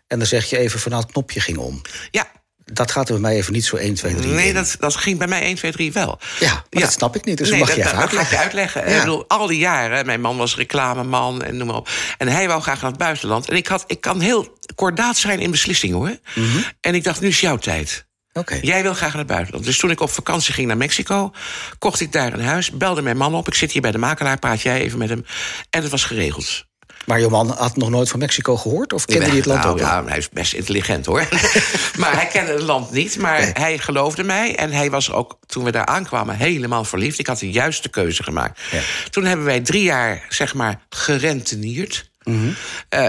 [0.07, 1.83] En dan zeg je even van nou, het knopje ging om.
[2.11, 2.27] Ja,
[2.73, 5.19] dat gaat er bij mij even niet zo 1, 2, 3 Nee, dat, dat ging
[5.19, 6.19] bij mij 1, 2, 3 wel.
[6.39, 8.27] Ja, dat snap ik niet, dus nee, mag dat, je dat uitleggen.
[8.27, 8.89] ga je uitleggen.
[8.89, 8.95] Ja.
[8.95, 11.89] Ik bedoel, al die jaren, mijn man was reclameman en noem maar op.
[12.19, 13.49] En hij wou graag naar het buitenland.
[13.49, 16.19] En ik, had, ik kan heel kordaat zijn in beslissingen, hoor.
[16.35, 16.65] Mm -hmm.
[16.81, 18.07] En ik dacht, nu is jouw tijd.
[18.33, 18.61] Okay.
[18.61, 19.65] Jij wil graag naar het buitenland.
[19.65, 21.33] Dus toen ik op vakantie ging naar Mexico,
[21.79, 23.47] kocht ik daar een huis, belde mijn man op.
[23.47, 25.25] Ik zit hier bij de makelaar, praat jij even met hem.
[25.71, 26.68] En het was geregeld.
[27.09, 28.93] Maar je man had nog nooit van Mexico gehoord?
[28.93, 29.79] Of kende hij het land nou, ook?
[29.79, 31.29] Ja, hij is best intelligent hoor.
[32.01, 33.19] maar hij kende het land niet.
[33.19, 34.57] Maar hij geloofde mij.
[34.57, 37.19] En hij was ook, toen we daar aankwamen, helemaal verliefd.
[37.19, 38.61] Ik had de juiste keuze gemaakt.
[38.71, 38.81] Ja.
[39.11, 42.11] Toen hebben wij drie jaar, zeg maar, gerentenierd.
[42.29, 42.55] Mm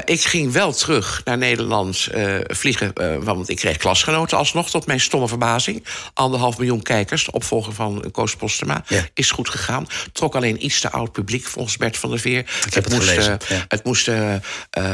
[0.05, 4.85] ik ging wel terug naar Nederland uh, vliegen, uh, want ik kreeg klasgenoten alsnog, tot
[4.85, 5.85] mijn stomme verbazing.
[6.13, 9.05] Anderhalf miljoen kijkers, de opvolger van Koos Postema, ja.
[9.13, 9.87] is goed gegaan.
[10.11, 12.39] Trok alleen iets te oud publiek, volgens Bert van der Veer.
[12.65, 13.37] Ik heb het, moest, ja.
[13.67, 14.09] het moest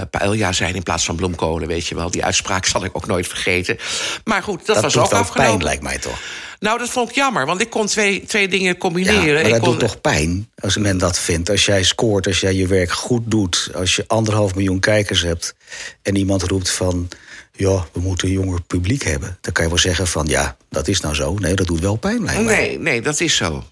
[0.09, 2.11] paella zijn in plaats van bloemkolen, weet je wel.
[2.11, 3.77] Die uitspraak zal ik ook nooit vergeten.
[4.23, 5.33] Maar goed, dat, dat was ook afgelopen.
[5.33, 6.19] pijn, lijkt mij toch?
[6.65, 9.23] Nou, dat vond ik jammer, want ik kon twee, twee dingen combineren.
[9.23, 9.71] Ja, maar dat ik kon...
[9.71, 11.49] doet toch pijn als men dat vindt.
[11.49, 13.69] Als jij scoort, als jij je werk goed doet...
[13.75, 15.55] als je anderhalf miljoen kijkers hebt...
[16.01, 17.07] en iemand roept van...
[17.51, 19.37] ja, we moeten een jonger publiek hebben...
[19.41, 21.33] dan kan je wel zeggen van, ja, dat is nou zo.
[21.33, 22.55] Nee, dat doet wel pijn, lijkt mij.
[22.55, 23.63] Nee, nee, dat is zo.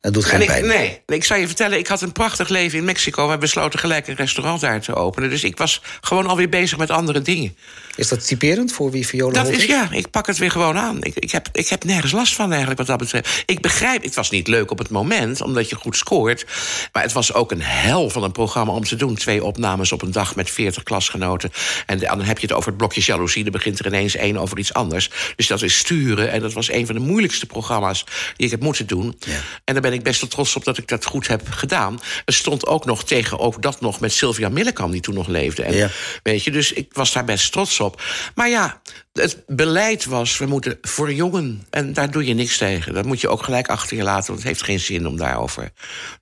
[0.00, 0.66] Dat doet geen ik, pijn.
[0.66, 3.28] Nee, ik zou je vertellen, ik had een prachtig leven in Mexico.
[3.28, 5.30] We besloten gelijk een restaurant daar te openen.
[5.30, 7.56] Dus ik was gewoon alweer bezig met andere dingen.
[7.96, 11.02] Is dat typerend voor wie Viola Dat is, ja, ik pak het weer gewoon aan.
[11.02, 13.42] Ik, ik, heb, ik heb nergens last van eigenlijk wat dat betreft.
[13.46, 16.46] Ik begrijp, het was niet leuk op het moment, omdat je goed scoort.
[16.92, 19.14] Maar het was ook een hel van een programma om te doen.
[19.14, 21.50] Twee opnames op een dag met veertig klasgenoten.
[21.86, 23.42] En dan heb je het over het blokje jaloezie.
[23.42, 25.10] Dan begint er ineens één over iets anders.
[25.36, 26.30] Dus dat is sturen.
[26.30, 28.04] En dat was een van de moeilijkste programma's
[28.36, 29.16] die ik heb moeten doen.
[29.18, 29.40] Ja.
[29.64, 32.00] En daar ben ik best wel trots op dat ik dat goed heb gedaan.
[32.24, 35.62] Er stond ook nog tegen ook dat nog met Sylvia Millekam, die toen nog leefde.
[35.62, 35.90] En, Ja.
[36.22, 37.85] weet je, dus ik was daar best trots op.
[38.34, 38.80] Maar ja,
[39.12, 41.66] het beleid was, we moeten verjongen.
[41.70, 42.94] En daar doe je niks tegen.
[42.94, 44.26] Dat moet je ook gelijk achter je laten.
[44.26, 45.72] Want het heeft geen zin om daarover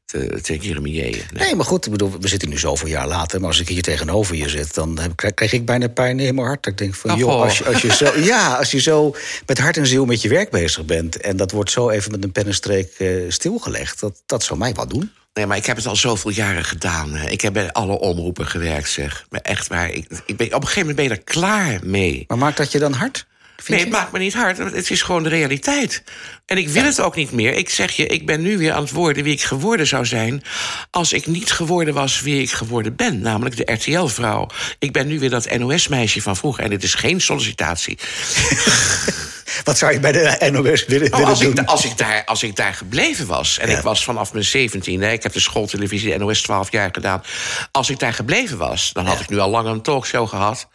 [0.05, 1.11] te, te jeremieën.
[1.11, 1.24] Nee.
[1.33, 3.40] Nee, maar goed, ik bedoel, we zitten nu zoveel jaar later.
[3.40, 6.35] Maar als ik hier tegenover je zit, dan heb, krijg, krijg ik bijna pijn in
[6.35, 6.66] mijn hart.
[6.66, 9.14] Ik denk van, Ach, joh, als je, als je zo, ja, als je zo
[9.46, 11.20] met hart en ziel met je werk bezig bent...
[11.20, 14.00] en dat wordt zo even met een pen en streek eh, stilgelegd...
[14.00, 15.12] Dat, dat zou mij wat doen.
[15.35, 17.16] Nee, maar ik heb het al zoveel jaren gedaan.
[17.16, 19.27] Ik heb bij alle omroepen gewerkt, zeg.
[19.31, 22.25] Maar echt waar, ik, ik ben, op een gegeven moment ben je er klaar mee.
[22.29, 23.27] Maar maakt dat je dan hard?
[23.66, 24.59] Nee, het maakt me niet hard.
[24.59, 26.03] Het is gewoon de realiteit.
[26.47, 27.53] En ik wil het ook niet meer.
[27.53, 30.42] Ik zeg je, ik ben nu weer aan het worden wie ik geworden zou zijn...
[30.90, 33.20] als ik niet geworden was wie ik geworden ben.
[33.20, 34.49] Namelijk de RTL-vrouw.
[34.79, 36.64] Ik ben nu weer dat NOS-meisje van vroeger.
[36.64, 37.99] En dit is geen sollicitatie.
[39.64, 41.53] Wat zou je bij de NOS willen, willen als, doen?
[41.53, 43.77] ik, als, ik daar, als ik daar gebleven was, en Ja.
[43.77, 45.12] ik was vanaf mijn zeventiende...
[45.12, 47.23] ik heb de schooltelevisie, de NOS, 12 jaar gedaan...
[47.71, 50.69] als ik daar gebleven was, dan had ik nu al lang een talkshow gehad.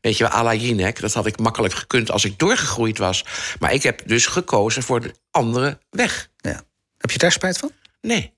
[0.00, 1.00] Weet je wel, à la Jinek.
[1.00, 3.24] Dat had ik makkelijk gekund als ik doorgegroeid was.
[3.58, 6.28] Maar ik heb dus gekozen voor de andere weg.
[6.36, 6.62] Ja.
[6.98, 7.70] Heb je daar spijt van?
[8.00, 8.32] Nee.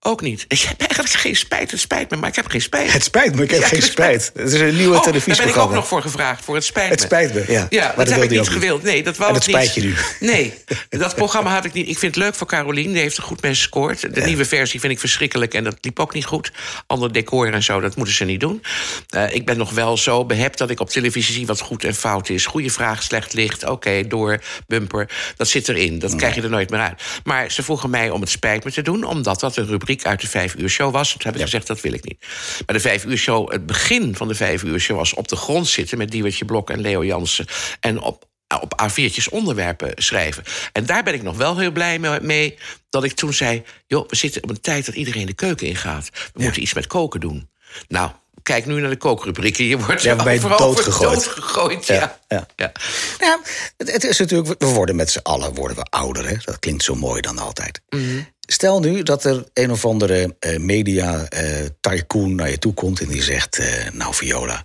[0.00, 0.44] Ook niet.
[0.48, 1.70] Ik heb eigenlijk geen spijt.
[1.70, 2.92] Het spijt me, maar ik heb geen spijt.
[2.92, 4.30] Het spijt me, ik heb Ja, geen het spijt.
[4.34, 5.68] Het is een nieuwe Oh, daar ben ik televisieprogramma.
[5.68, 7.04] ook nog voor gevraagd, voor het spijt Het me.
[7.06, 7.66] spijt me, ja.
[7.70, 8.82] Ja, Maar dat, heb ik niet gewild.
[8.82, 9.94] Nee, dat wou En ik dat spijt je nu.
[10.20, 10.54] Nee,
[10.88, 11.88] dat programma had ik niet.
[11.88, 12.92] Ik vind het leuk voor Carolien.
[12.92, 14.14] Die heeft er goed mee gescoord.
[14.14, 15.54] De nieuwe versie vind ik verschrikkelijk.
[15.54, 16.52] En dat liep ook niet goed.
[16.86, 18.62] Ander decor en zo, dat moeten ze niet doen.
[19.10, 21.94] Eh, ik ben nog wel zo behept dat ik op televisie zie wat goed en
[21.94, 22.46] fout is.
[22.46, 23.64] Goede vraag, slecht licht.
[23.64, 25.08] Oké, door, bumper.
[25.36, 25.98] Dat zit erin.
[25.98, 27.02] Dat krijg je er nooit meer uit.
[27.24, 29.04] Maar ze vroegen mij om het spijt me te doen.
[29.04, 31.10] Omdat dat een rubriek uit de vijf uur show was.
[31.10, 32.24] Toen heb ik gezegd, dat wil ik niet.
[32.66, 34.96] Maar de vijf uur show, het begin van de vijf uur show...
[34.96, 37.46] was op de grond zitten met Diewertje Blok en Leo Jansen.
[37.80, 38.24] En op
[38.60, 40.42] op A4'tjes onderwerpen schrijven.
[40.72, 42.58] En daar ben ik nog wel heel blij me- mee...
[42.88, 46.10] dat ik toen zei, joh, we zitten op een tijd dat iedereen de keuken ingaat.
[46.32, 47.50] We moeten iets met koken doen.
[47.88, 48.10] Nou,
[48.42, 49.64] kijk nu naar de kookrubrieken.
[49.64, 51.14] Je wordt Ja, voor doodgegooid.
[51.24, 52.18] doodgegooid, ja.
[52.28, 52.72] Ja, ja.
[53.18, 53.40] ja.
[53.76, 56.28] Het, het is natuurlijk, we worden met z'n allen worden we ouder.
[56.28, 56.36] Hè?
[56.44, 57.80] Dat klinkt zo mooi dan altijd.
[57.88, 58.20] Mhm.
[58.46, 63.00] Stel nu dat er een of andere eh, media eh, tycoon naar je toe komt
[63.00, 64.64] en die zegt: eh, Nou, Viola,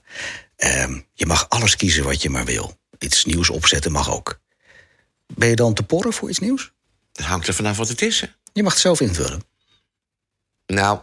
[0.55, 2.79] ehm, je mag alles kiezen wat je maar wil.
[2.99, 4.39] Iets nieuws opzetten mag ook.
[5.27, 6.71] Ben je dan te porren voor iets nieuws?
[7.13, 8.21] Het hangt er vanaf wat het is.
[8.21, 8.27] hè.
[8.53, 9.43] Je mag het zelf invullen.
[10.65, 10.99] Nou,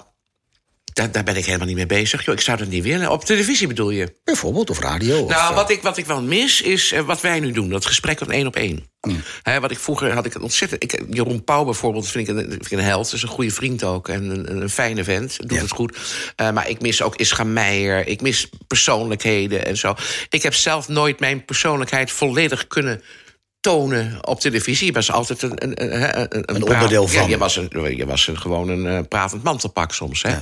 [0.92, 2.24] daar, daar ben ik helemaal niet mee bezig.
[2.24, 3.10] Joh, ik zou dat niet willen.
[3.10, 4.14] Op televisie bedoel je?
[4.24, 5.26] Bijvoorbeeld, of radio.
[5.26, 7.68] Nou, eh, wat ik, wat ik wel mis is eh, wat wij nu doen.
[7.70, 8.86] Dat gesprek van één op één.
[9.00, 9.22] Mm.
[9.60, 10.82] Wat ik vroeger had ik het ontzettend.
[10.82, 13.12] Ik, Jeroen Pauw bijvoorbeeld vind ik, een, vind ik een held.
[13.12, 14.08] is een goede vriend ook.
[14.08, 15.36] En een, een fijne vent.
[15.38, 15.60] Doet Ja.
[15.62, 15.96] het goed.
[16.36, 18.06] Eh, maar ik mis ook Ischa Meijer.
[18.06, 19.94] Ik mis persoonlijkheden en zo.
[20.28, 23.02] Ik heb zelf nooit mijn persoonlijkheid volledig kunnen
[23.60, 24.86] tonen op televisie.
[24.86, 27.28] Je was altijd een, een, een, een, Een onderdeel Ja, van.
[27.28, 30.22] je was, een, je was een, gewoon een eh, pratend mantelpak soms.
[30.22, 30.34] Hè?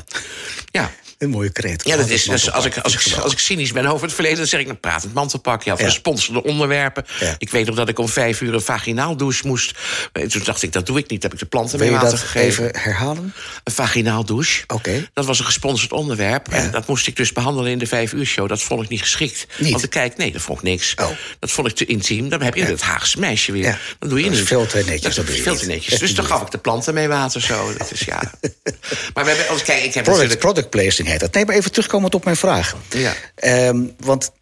[0.71, 0.91] Ja.
[1.19, 1.85] Een mooie kreet.
[1.85, 4.39] Ja, dat is, dus als, ik, als, ik, als ik cynisch ben over het verleden...
[4.39, 5.63] dan zeg ik, nou, praat het mantelpak.
[5.63, 7.05] Ja, gesponsorde onderwerpen.
[7.39, 9.75] Ik weet nog dat ik om vijf uur een vaginaal douche moest.
[10.29, 11.23] Toen dacht ik, dat doe ik niet.
[11.23, 12.65] heb ik de planten mee water gegeven.
[12.65, 13.35] even herhalen?
[13.65, 14.65] Een vaginaal douche.
[14.67, 15.09] Oké.
[15.13, 16.49] Dat was een gesponsord onderwerp.
[16.49, 18.49] En dat moest ik dus behandelen in de vijf uur show.
[18.49, 19.47] Dat vond ik niet geschikt.
[19.59, 19.71] Niet?
[19.71, 20.95] Want ik kijk, nee, dat vond ik niks.
[20.95, 21.09] Oh.
[21.39, 22.29] Dat vond ik te intiem.
[22.29, 23.81] Dan heb je het Haagse meisje weer.
[23.99, 24.41] Dan doe je niet.
[24.41, 25.15] veel te netjes.
[25.15, 25.99] Dat is veel te netjes.
[25.99, 27.73] Dus dan gaf ik de planten mee water zo.
[27.79, 28.23] Dat is ja.
[29.15, 31.33] maar we hebben, als, kijk, ik heb product, product placing heet dat.
[31.33, 32.77] Nee, maar even terugkomend op mijn vraag.
[32.88, 33.14] Ja.
[33.69, 34.33] Um, want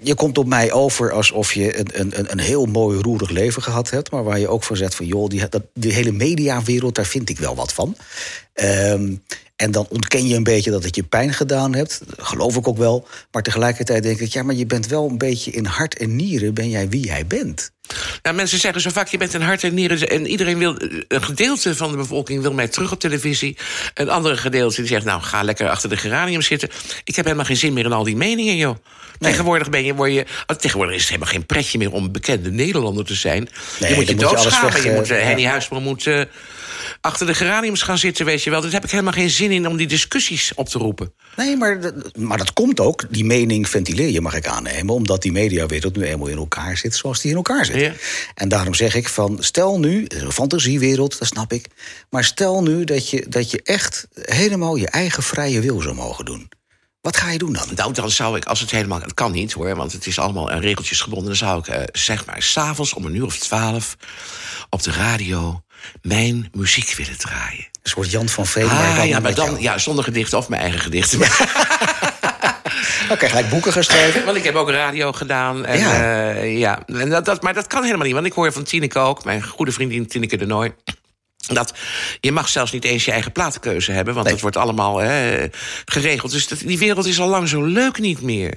[0.00, 3.90] je komt op mij over alsof je een, een, een heel mooi roerig leven gehad
[3.90, 4.10] hebt...
[4.10, 6.94] maar waar je ook voor zegt van, joh, die, dat, die hele mediawereld...
[6.94, 7.96] daar vind ik wel wat van.
[8.54, 9.22] Um,
[9.62, 12.02] en dan ontken je een beetje dat het je pijn gedaan hebt.
[12.16, 13.08] Dat geloof ik ook wel.
[13.30, 16.54] Maar tegelijkertijd denk ik, ja, maar je bent wel een beetje in hart en nieren...
[16.54, 17.70] ben jij wie jij bent.
[18.22, 20.08] Nou, mensen zeggen zo vaak, je bent in hart en nieren...
[20.08, 20.74] en iedereen wil,
[21.08, 23.56] een gedeelte van de bevolking wil mij terug op televisie.
[23.94, 26.68] Een andere gedeelte die zegt, nou, ga lekker achter de geranium zitten.
[27.04, 28.76] Ik heb helemaal geen zin meer in al die meningen, joh.
[29.18, 29.30] Nee.
[29.30, 32.50] Tegenwoordig, ben je, word je, oh, tegenwoordig is het helemaal geen pretje meer om bekende
[32.50, 33.48] Nederlander te zijn.
[33.80, 34.76] Nee, je moet je doodschamen.
[34.76, 35.20] Je, weg, moet, uh.
[35.20, 36.22] Henny Huisman moet uh,
[37.02, 38.60] achter de geraniums gaan zitten, weet je wel.
[38.60, 41.14] Daar heb ik helemaal geen zin in om die discussies op te roepen.
[41.36, 43.04] Nee, maar, maar dat komt ook.
[43.10, 44.94] Die mening ventileer je, mag ik aannemen.
[44.94, 47.80] Omdat die mediawereld nu eenmaal in elkaar zit zoals die in elkaar zit.
[47.80, 47.92] Ja.
[48.34, 51.66] En daarom zeg ik van, stel nu, een fantasiewereld, dat snap ik.
[52.10, 56.24] Maar stel nu dat je, dat je echt helemaal je eigen vrije wil zou mogen
[56.24, 56.50] doen.
[57.00, 57.68] Wat ga je doen dan?
[57.74, 59.00] Nou, dan zou ik, als het helemaal...
[59.00, 61.26] Het kan niet, hoor, want het is allemaal aan regeltjes gebonden.
[61.26, 63.96] Dan zou ik, uh, zeg maar, s'avonds om een uur of twaalf...
[64.70, 65.62] op de radio
[66.02, 67.64] mijn muziek willen draaien.
[67.82, 68.68] Een soort Jan van Veen.
[68.68, 69.62] Ah, dan ja, maar dan jou.
[69.62, 71.20] ja, zonder gedichten of mijn eigen gedichten.
[73.10, 74.24] Oké, gelijk boeken geschreven.
[74.26, 75.64] Want ik heb ook radio gedaan.
[75.64, 76.30] En, Ja.
[76.30, 76.42] ja.
[76.42, 76.82] ja.
[76.86, 78.14] En dat, dat, maar dat kan helemaal niet.
[78.14, 80.72] Want ik hoor van Tineke ook, mijn goede vriendin Tineke de Nooi...
[81.46, 81.72] Dat
[82.20, 84.32] je mag zelfs niet eens je eigen platenkeuze hebben, want Nee.
[84.34, 85.46] dat wordt allemaal hè,
[85.84, 86.32] geregeld.
[86.32, 88.52] Dus dat, die wereld is al lang zo leuk niet meer.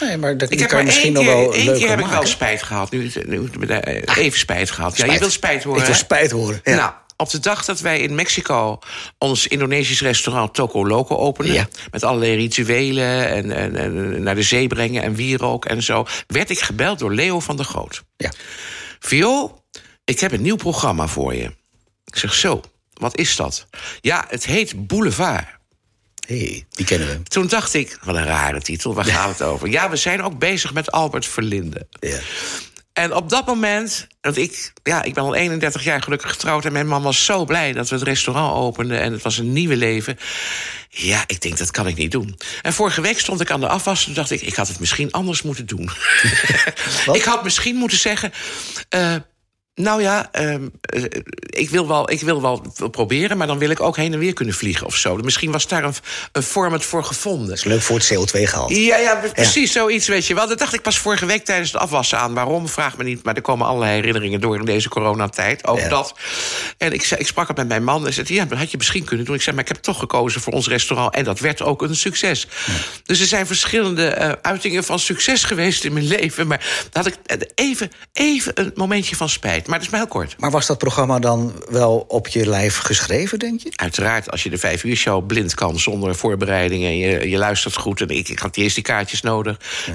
[0.00, 2.18] Nee, maar dat Ik heb kan maar misschien nog wel leuker keer heb ik maken.
[2.20, 2.90] wel spijt gehad.
[2.90, 4.96] Nu, nu, eh, even spijt gehad.
[4.96, 5.80] Ja, je wilt spijt horen.
[5.80, 6.60] Ik wil spijt horen.
[6.64, 6.74] Ja.
[6.76, 8.78] Nou, op de dag dat wij in Mexico
[9.18, 11.54] ons Indonesisch restaurant Toco Loco openden...
[11.54, 11.68] Ja.
[11.90, 16.06] met allerlei rituelen en, en, en naar de zee brengen en wierook en zo...
[16.26, 18.02] werd ik gebeld door Leo van der Goot.
[18.16, 18.30] ja.
[18.98, 19.60] Vio,
[20.04, 21.50] ik heb een nieuw programma voor je.
[22.06, 22.60] Ik zeg, zo,
[22.92, 23.66] wat is dat?
[24.00, 25.46] Ja, het heet Boulevard.
[26.26, 27.22] hey, die kennen we.
[27.22, 29.68] Toen dacht ik, wat een rare titel, waar gaat het over?
[29.68, 31.86] Ja, we zijn ook bezig met Albert Verlinde.
[32.00, 32.18] Ja.
[32.92, 36.64] En op dat moment, want ik, ja, ik ben al 31 jaar gelukkig getrouwd...
[36.64, 39.00] en mijn man was zo blij dat we het restaurant openden...
[39.00, 40.18] en het was een nieuwe leven.
[40.88, 42.38] Ja, ik denk, dat kan ik niet doen.
[42.62, 44.06] En vorige week stond ik aan de afwas...
[44.06, 45.90] en dacht ik, ik had het misschien anders moeten doen.
[47.12, 48.32] Ik had misschien moeten zeggen...
[48.88, 49.14] eh,
[49.76, 51.02] nou ja, ehm, eh,
[51.40, 53.36] ik, wil wel, ik wil wel proberen...
[53.36, 55.16] maar dan wil ik ook heen en weer kunnen vliegen of zo.
[55.16, 55.94] Misschien was daar een,
[56.32, 57.48] een format voor gevonden.
[57.48, 58.84] Dat is leuk voor het CO2-gehalte.
[58.84, 60.48] Ja, ja, precies zoiets, weet je wel.
[60.48, 62.34] Dat dacht ik pas vorige week tijdens het afwassen aan.
[62.34, 64.58] Waarom, vraag me niet, maar er komen allerlei herinneringen door...
[64.58, 65.88] in deze coronatijd, ook Ja.
[65.88, 66.14] dat.
[66.78, 68.34] En ik, ik sprak het met mijn man en zei...
[68.34, 69.34] ja, dat had je misschien kunnen doen.
[69.34, 71.14] Ik zei, maar ik heb toch gekozen voor ons restaurant...
[71.14, 72.46] en dat werd ook een succes.
[73.04, 76.46] Dus er zijn verschillende eh, uitingen van succes geweest in mijn leven...
[76.46, 79.65] maar had ik eh, even, even een momentje van spijt.
[79.66, 80.34] Maar dat is maar heel kort.
[80.38, 83.72] Maar was dat programma dan wel op je lijf geschreven, denk je?
[83.76, 86.88] Uiteraard, als je de vijf uur show blind kan zonder voorbereidingen...
[86.88, 89.60] en je, je luistert goed, en ik, ik had eerst die kaartjes nodig.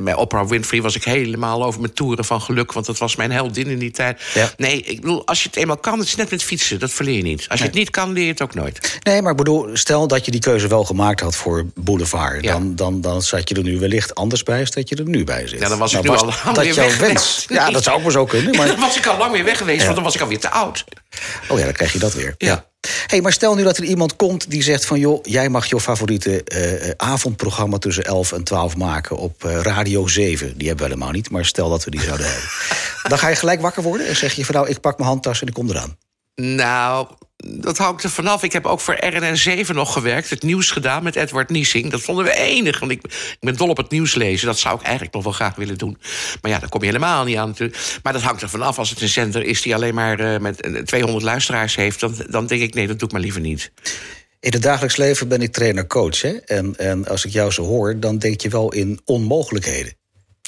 [0.00, 2.72] bij Oprah Winfrey was ik helemaal over mijn toeren van geluk...
[2.72, 4.22] want dat was mijn heldin in die tijd.
[4.34, 4.50] Ja.
[4.56, 6.78] Nee, ik bedoel, als je het eenmaal kan, het is net met fietsen.
[6.78, 7.46] Dat verleer je niet.
[7.48, 8.98] Als je het niet kan, leer je het ook nooit.
[9.02, 12.44] Nee, maar ik bedoel, stel dat je die keuze wel gemaakt had voor Boulevard...
[12.44, 12.52] Ja.
[12.52, 15.24] Dan, dan, dan zat je er nu wellicht anders bij als dat je er nu
[15.24, 15.60] bij zit.
[15.60, 17.44] Ja, dan was ik Nou, nu al dat jouw wens.
[17.48, 18.48] Ja, dat zou ook maar zo kunnen.
[18.60, 20.50] Maar, Dan was ik al lang weer weg geweest, want dan was ik alweer te
[20.50, 20.84] oud.
[21.48, 22.34] oh ja, dan krijg je dat weer.
[22.38, 22.68] Ja.
[23.06, 24.98] Hey, maar stel nu dat er iemand komt die zegt van...
[24.98, 30.06] joh, jij mag jouw favoriete eh, avondprogramma tussen 11 en 12 maken op eh, Radio
[30.06, 30.58] 7.
[30.58, 32.48] Die hebben we helemaal niet, maar stel dat we die zouden hebben.
[33.02, 34.54] Dan ga je gelijk wakker worden en zeg je van...
[34.54, 35.96] nou, ik pak mijn handtas en ik kom eraan.
[36.34, 37.08] Nou,
[37.44, 38.42] dat hangt er vanaf.
[38.42, 40.30] Ik heb ook voor RNN7 nog gewerkt.
[40.30, 41.90] Het nieuws gedaan met Edward Niesing.
[41.90, 42.78] Dat vonden we enig.
[42.78, 44.46] Want ik, ik ben dol op het nieuws lezen.
[44.46, 45.98] Dat zou ik eigenlijk nog wel graag willen doen.
[46.42, 47.54] Maar ja, daar kom je helemaal niet aan.
[48.02, 48.78] Maar dat hangt er vanaf.
[48.78, 52.00] Als het een zender is die alleen maar eh, met eh, 200 luisteraars heeft...
[52.00, 53.72] Dan, dan denk ik, nee, dat doe ik maar liever niet.
[54.40, 56.24] In het dagelijks leven ben ik trainer-coach.
[56.24, 59.98] En, en als ik jou zo hoor, dan denk je wel in onmogelijkheden.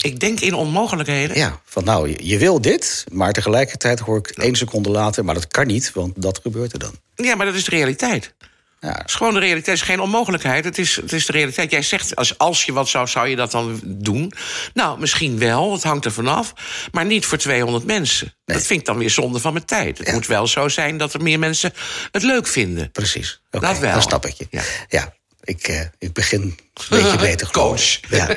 [0.03, 1.37] Ik denk in onmogelijkheden.
[1.37, 5.25] Ja, van nou, je, je wil dit, maar tegelijkertijd hoor ik één seconde later...
[5.25, 6.95] maar dat kan niet, want dat gebeurt er dan.
[7.15, 8.35] Ja, maar dat is de realiteit.
[8.81, 9.67] Ja, Het is gewoon de realiteit.
[9.79, 10.65] Het is geen onmogelijkheid.
[10.65, 11.71] Het is, het is de realiteit.
[11.71, 14.33] Jij zegt, als, als je wat zou, zou je dat dan doen?
[14.75, 15.73] Nou, misschien wel.
[15.73, 16.53] Het hangt er vanaf.
[16.93, 18.35] Maar niet voor 200 mensen.
[18.45, 19.99] Dat vind ik dan weer zonde van mijn tijd.
[19.99, 20.13] Het Ja.
[20.13, 21.73] moet wel zo zijn dat er meer mensen
[22.11, 22.91] het leuk vinden.
[22.91, 23.41] precies.
[23.51, 23.93] Dat wel.
[23.93, 24.47] Dan snap ik je.
[24.51, 24.63] Ja.
[24.89, 25.15] Ja.
[25.45, 26.57] ik, uh, ik begin een
[26.91, 28.01] beetje beter Coach.
[28.11, 28.29] Ja.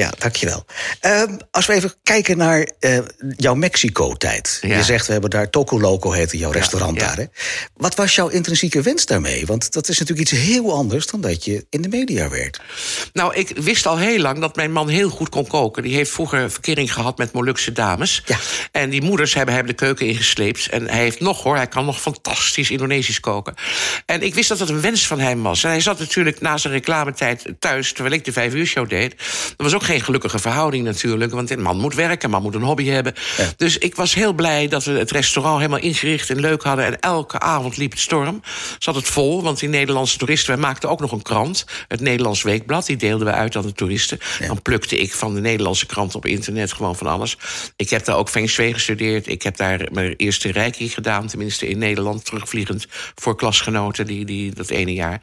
[0.00, 0.64] Ja, dankjewel.
[1.02, 2.98] Uh, als we even kijken naar uh,
[3.36, 4.58] jouw Mexico-tijd.
[4.60, 4.76] Ja.
[4.76, 7.16] Je zegt, we hebben daar Toco Loco heette jouw restaurant ja, daar.
[7.16, 7.24] Hè?
[7.76, 9.46] Wat was jouw intrinsieke wens daarmee?
[9.46, 12.60] Want dat is natuurlijk iets heel anders dan dat je in de media werd.
[13.12, 15.82] Nou, ik wist al heel lang dat mijn man heel goed kon koken.
[15.82, 18.22] Die heeft vroeger verkering gehad met Molukse dames.
[18.26, 18.38] Ja.
[18.72, 20.68] En die moeders hebben hem de keuken ingesleept.
[20.68, 23.54] En hij heeft nog, hoor, hij kan nog fantastisch Indonesisch koken.
[24.06, 25.64] En ik wist dat dat een wens van hem was.
[25.64, 27.92] En hij zat natuurlijk na zijn reclametijd thuis...
[27.92, 29.14] terwijl ik de vijf uur show deed.
[29.16, 31.32] Dat was ook geen gelukkige verhouding natuurlijk.
[31.32, 33.14] Want een man moet werken, een man moet een hobby hebben.
[33.36, 33.44] Ja.
[33.56, 36.84] Dus ik was heel blij dat we het restaurant helemaal ingericht en leuk hadden.
[36.84, 38.42] En elke avond liep het storm.
[38.78, 40.52] Zat het vol, want die Nederlandse toeristen...
[40.52, 42.86] wij maakten ook nog een krant, het Nederlands Weekblad.
[42.86, 44.18] Die deelden we uit aan de toeristen.
[44.38, 44.46] Ja.
[44.46, 47.36] Dan plukte ik van de Nederlandse krant op internet gewoon van alles.
[47.76, 49.26] Ik heb daar ook Feng Shui gestudeerd.
[49.26, 52.24] Ik heb daar mijn eerste reiki gedaan, tenminste in Nederland...
[52.24, 55.20] terugvliegend voor klasgenoten die, die, dat ene jaar.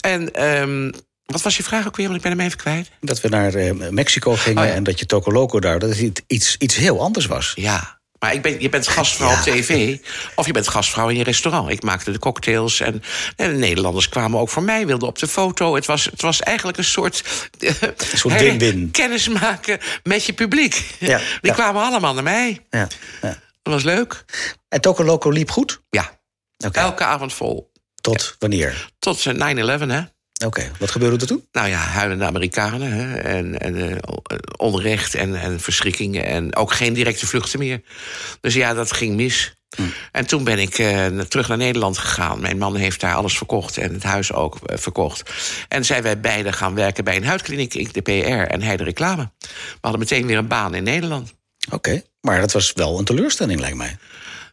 [0.00, 0.44] En...
[0.60, 0.92] Um,
[1.26, 2.06] wat was je vraag ook weer?
[2.06, 2.90] Want ik ben hem even kwijt.
[3.00, 4.74] Dat we naar uh, Mexico gingen oh, ja.
[4.74, 5.78] en dat je Toco Loco daar...
[5.78, 7.52] dat het iets, iets heel anders was.
[7.54, 9.36] Ja, maar ik ben, je bent gastvrouw ja.
[9.36, 9.98] op tv
[10.34, 11.70] of je bent gastvrouw in je restaurant.
[11.70, 13.02] Ik maakte de cocktails en,
[13.36, 15.74] en de Nederlanders kwamen ook voor mij, wilden op de foto.
[15.74, 17.22] Het was, het was eigenlijk een soort,
[17.58, 18.90] een soort win-win.
[18.90, 20.94] kennis maken met je publiek.
[20.98, 21.52] Ja, Die ja.
[21.52, 22.66] kwamen allemaal naar mij.
[22.70, 22.88] Ja,
[23.22, 23.38] ja.
[23.62, 24.24] Dat was leuk.
[24.68, 25.80] En Toco Loco liep goed?
[25.90, 26.18] Ja,
[26.66, 26.84] okay.
[26.84, 27.72] elke avond vol.
[28.00, 28.88] Tot wanneer?
[28.98, 30.00] Tot 9-11, hè.
[30.46, 30.70] Oké, okay.
[30.78, 31.46] wat gebeurde er toen?
[31.52, 33.96] Nou ja, huilende Amerikanen hè, en, en uh,
[34.56, 36.24] onrecht en, en verschrikkingen...
[36.24, 37.80] en ook geen directe vluchten meer.
[38.40, 39.54] Dus ja, dat ging mis.
[39.76, 39.82] Hm.
[40.12, 42.40] En toen ben ik uh, terug naar Nederland gegaan.
[42.40, 45.30] Mijn man heeft daar alles verkocht en het huis ook uh, verkocht.
[45.68, 48.84] En zijn wij beiden gaan werken bij een huidkliniek, ik de PR en hij de
[48.84, 49.30] reclame.
[49.38, 51.34] We hadden meteen weer een baan in Nederland.
[51.66, 52.04] Oké, okay.
[52.20, 53.96] maar dat was wel een teleurstelling, lijkt mij.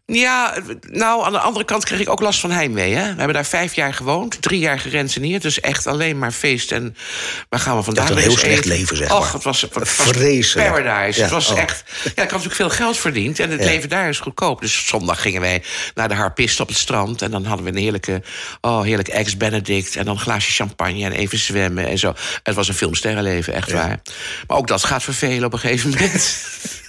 [0.06, 2.94] Ja, nou, aan de andere kant kreeg ik ook last van heimwee.
[2.94, 3.02] Hè?
[3.02, 5.42] We hebben daar vijf jaar gewoond, drie jaar gerenseneerd.
[5.42, 6.72] Dus echt alleen maar feest.
[6.72, 6.96] En
[7.50, 9.18] waar gaan we vandaag een heel slecht leven, zeg maar.
[9.18, 10.72] Och, het was, het was Vreselijk.
[10.72, 11.18] paradise.
[11.20, 11.60] Ja, het was oh.
[11.60, 11.84] echt...
[12.04, 13.40] Ja, ik had natuurlijk veel geld verdiend.
[13.40, 13.66] En het Ja.
[13.66, 14.62] leven daar is goedkoop.
[14.62, 15.64] Dus zondag gingen wij
[15.96, 17.22] naar de harpist op het strand.
[17.22, 18.22] En dan hadden we een heerlijke,
[18.62, 19.96] oh, heerlijk ex-Benedict.
[19.96, 22.14] En dan een glaasje champagne en even zwemmen en zo.
[22.44, 24.00] Het was een filmsterrenleven, echt waar.
[24.48, 26.38] Maar ook dat gaat vervelen op een gegeven moment.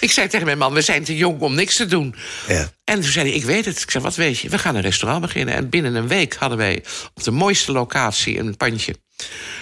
[0.00, 2.14] Ik zei tegen mijn man, we zijn te jong om niks te doen.
[2.48, 2.70] Ja.
[2.84, 3.80] En toen zei hij, ik weet het.
[3.80, 4.48] Ik zei, wat weet je?
[4.48, 5.54] We gaan een restaurant beginnen.
[5.54, 8.94] En binnen een week hadden wij op de mooiste locatie een pandje.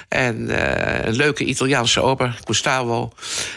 [0.08, 3.12] En uh, een leuke Italiaanse oper, Gustavo.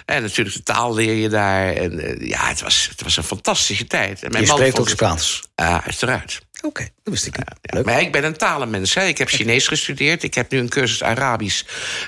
[0.06, 1.74] En natuurlijk de taal leer je daar.
[1.74, 4.24] En uh, ja, het was, het was een fantastische tijd.
[4.24, 5.42] En Je spreekt ook Spaans?
[5.56, 6.42] Ja, uiteraard.
[6.64, 7.48] Oké, okay, dat wist ik niet.
[7.62, 7.82] Ja.
[7.86, 8.94] Maar ik ben een talenmens.
[8.94, 9.04] Hè.
[9.06, 10.24] Ik heb Chinees gestudeerd.
[10.24, 11.64] Ik heb nu een cursus Arabisch.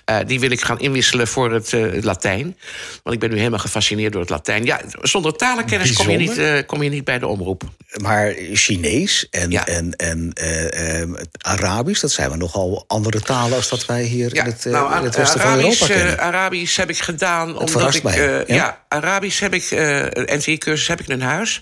[0.09, 2.57] Uh, die wil ik gaan inwisselen voor het uh, Latijn.
[3.03, 4.65] Want ik ben nu helemaal gefascineerd door het Latijn.
[4.65, 7.63] Ja, zonder talenkennis kom je, niet, uh, kom je niet bij de omroep.
[8.01, 9.67] Maar Chinees en, Ja.
[9.67, 14.35] en, en eh, het Arabisch, dat zijn we nogal andere talen als dat wij hier
[14.35, 16.19] in het, eh, nou, in het westen van Arabisch, Europa eh, kennen.
[16.19, 18.03] Arabisch heb ik gedaan omdat verrast ik.
[18.03, 18.83] mij, eh, ja?
[18.87, 19.71] Arabisch heb ik.
[19.71, 21.61] eh een NTI-cursus heb ik in huis.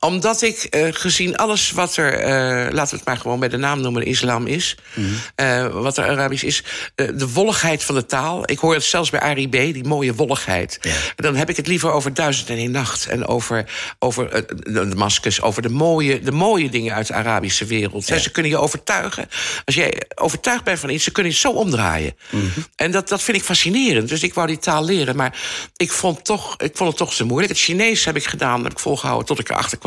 [0.00, 3.56] Omdat ik, eh, gezien alles wat er, eh, laten we het maar gewoon bij de
[3.56, 5.06] naam noemen, islam is, Mhm.
[5.34, 6.62] eh, wat er Arabisch is,
[6.94, 8.42] de wolligheid van de taal.
[8.50, 10.78] Ik hoor het zelfs bij Ari B, die mooie wolligheid.
[10.80, 10.92] Ja.
[11.16, 13.06] Dan heb ik het liever over duizend en één nacht.
[13.06, 13.64] En over,
[13.98, 18.06] over de Damascus, over de mooie, de mooie dingen uit de Arabische wereld.
[18.06, 18.18] Ja.
[18.18, 19.28] Ze kunnen je overtuigen.
[19.64, 22.16] Als jij overtuigd bent van iets, ze kunnen je zo omdraaien.
[22.30, 22.44] Mhm.
[22.76, 24.08] En dat, dat vind ik fascinerend.
[24.08, 25.16] Dus ik wou die taal leren.
[25.16, 25.38] Maar
[25.76, 27.52] ik vond, toch, ik vond het toch te moeilijk.
[27.52, 29.86] Het Chinees heb ik gedaan, heb ik volgehouden tot ik erachter kwam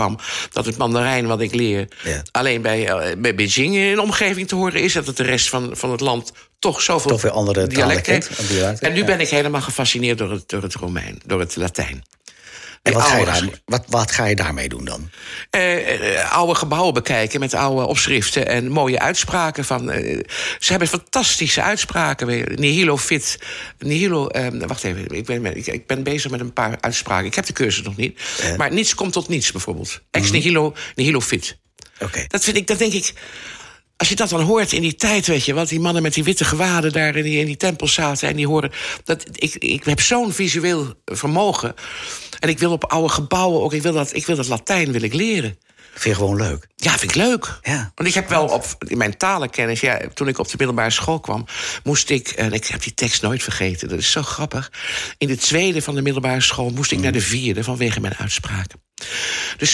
[0.52, 2.22] dat het Mandarijn wat ik leer Ja.
[2.32, 4.94] alleen bij, eh, bij Beijing in de omgeving te horen is.
[4.94, 8.80] Dat het de rest van, van het land toch zoveel Toch weer andere dialecten heeft.
[8.80, 12.04] En nu ben ik helemaal gefascineerd door het, door het Romein, door het Latijn.
[12.82, 15.10] En wat ga, je daar, wat, wat ga je daarmee doen dan?
[15.50, 19.91] eh, oude gebouwen bekijken met oude opschriften en mooie uitspraken van.
[19.91, 20.20] eh,
[20.60, 22.28] ze hebben fantastische uitspraken.
[22.28, 22.52] weer.
[22.56, 23.39] Nihilo fit.
[23.80, 24.28] Nihilo.
[24.28, 27.26] eh, wacht even, ik ben, ik, ik ben bezig met een paar uitspraken.
[27.26, 28.20] Ik heb de cursus nog niet.
[28.58, 30.02] Maar niets komt tot niets bijvoorbeeld.
[30.12, 31.58] Ex nihilo, nihilo fit.
[32.00, 32.26] Oké.
[32.28, 33.13] Dat vind ik, dat denk ik.
[33.98, 36.24] Als je dat dan hoort in die tijd, weet je, wat die mannen met die
[36.24, 38.72] witte gewaden daar in die, in die tempel zaten en die horen.
[39.04, 41.76] Dat, ik, ik heb zo'n visueel vermogen.
[42.42, 45.02] En ik wil op oude gebouwen ook, ik wil dat, ik wil dat Latijn wil
[45.02, 45.58] ik leren.
[45.92, 46.68] Vind je gewoon leuk?
[46.76, 47.60] Ja, vind ik leuk.
[47.62, 47.92] Ja.
[47.96, 51.20] Want ik heb wel op in mijn talenkennis, ja, toen ik op de middelbare school
[51.20, 51.46] kwam,
[51.84, 54.72] moest ik, en ik heb die tekst nooit vergeten, dat is zo grappig.
[55.18, 58.82] In de tweede van de middelbare school moest ik naar de vierde vanwege mijn uitspraken.
[59.58, 59.72] Dus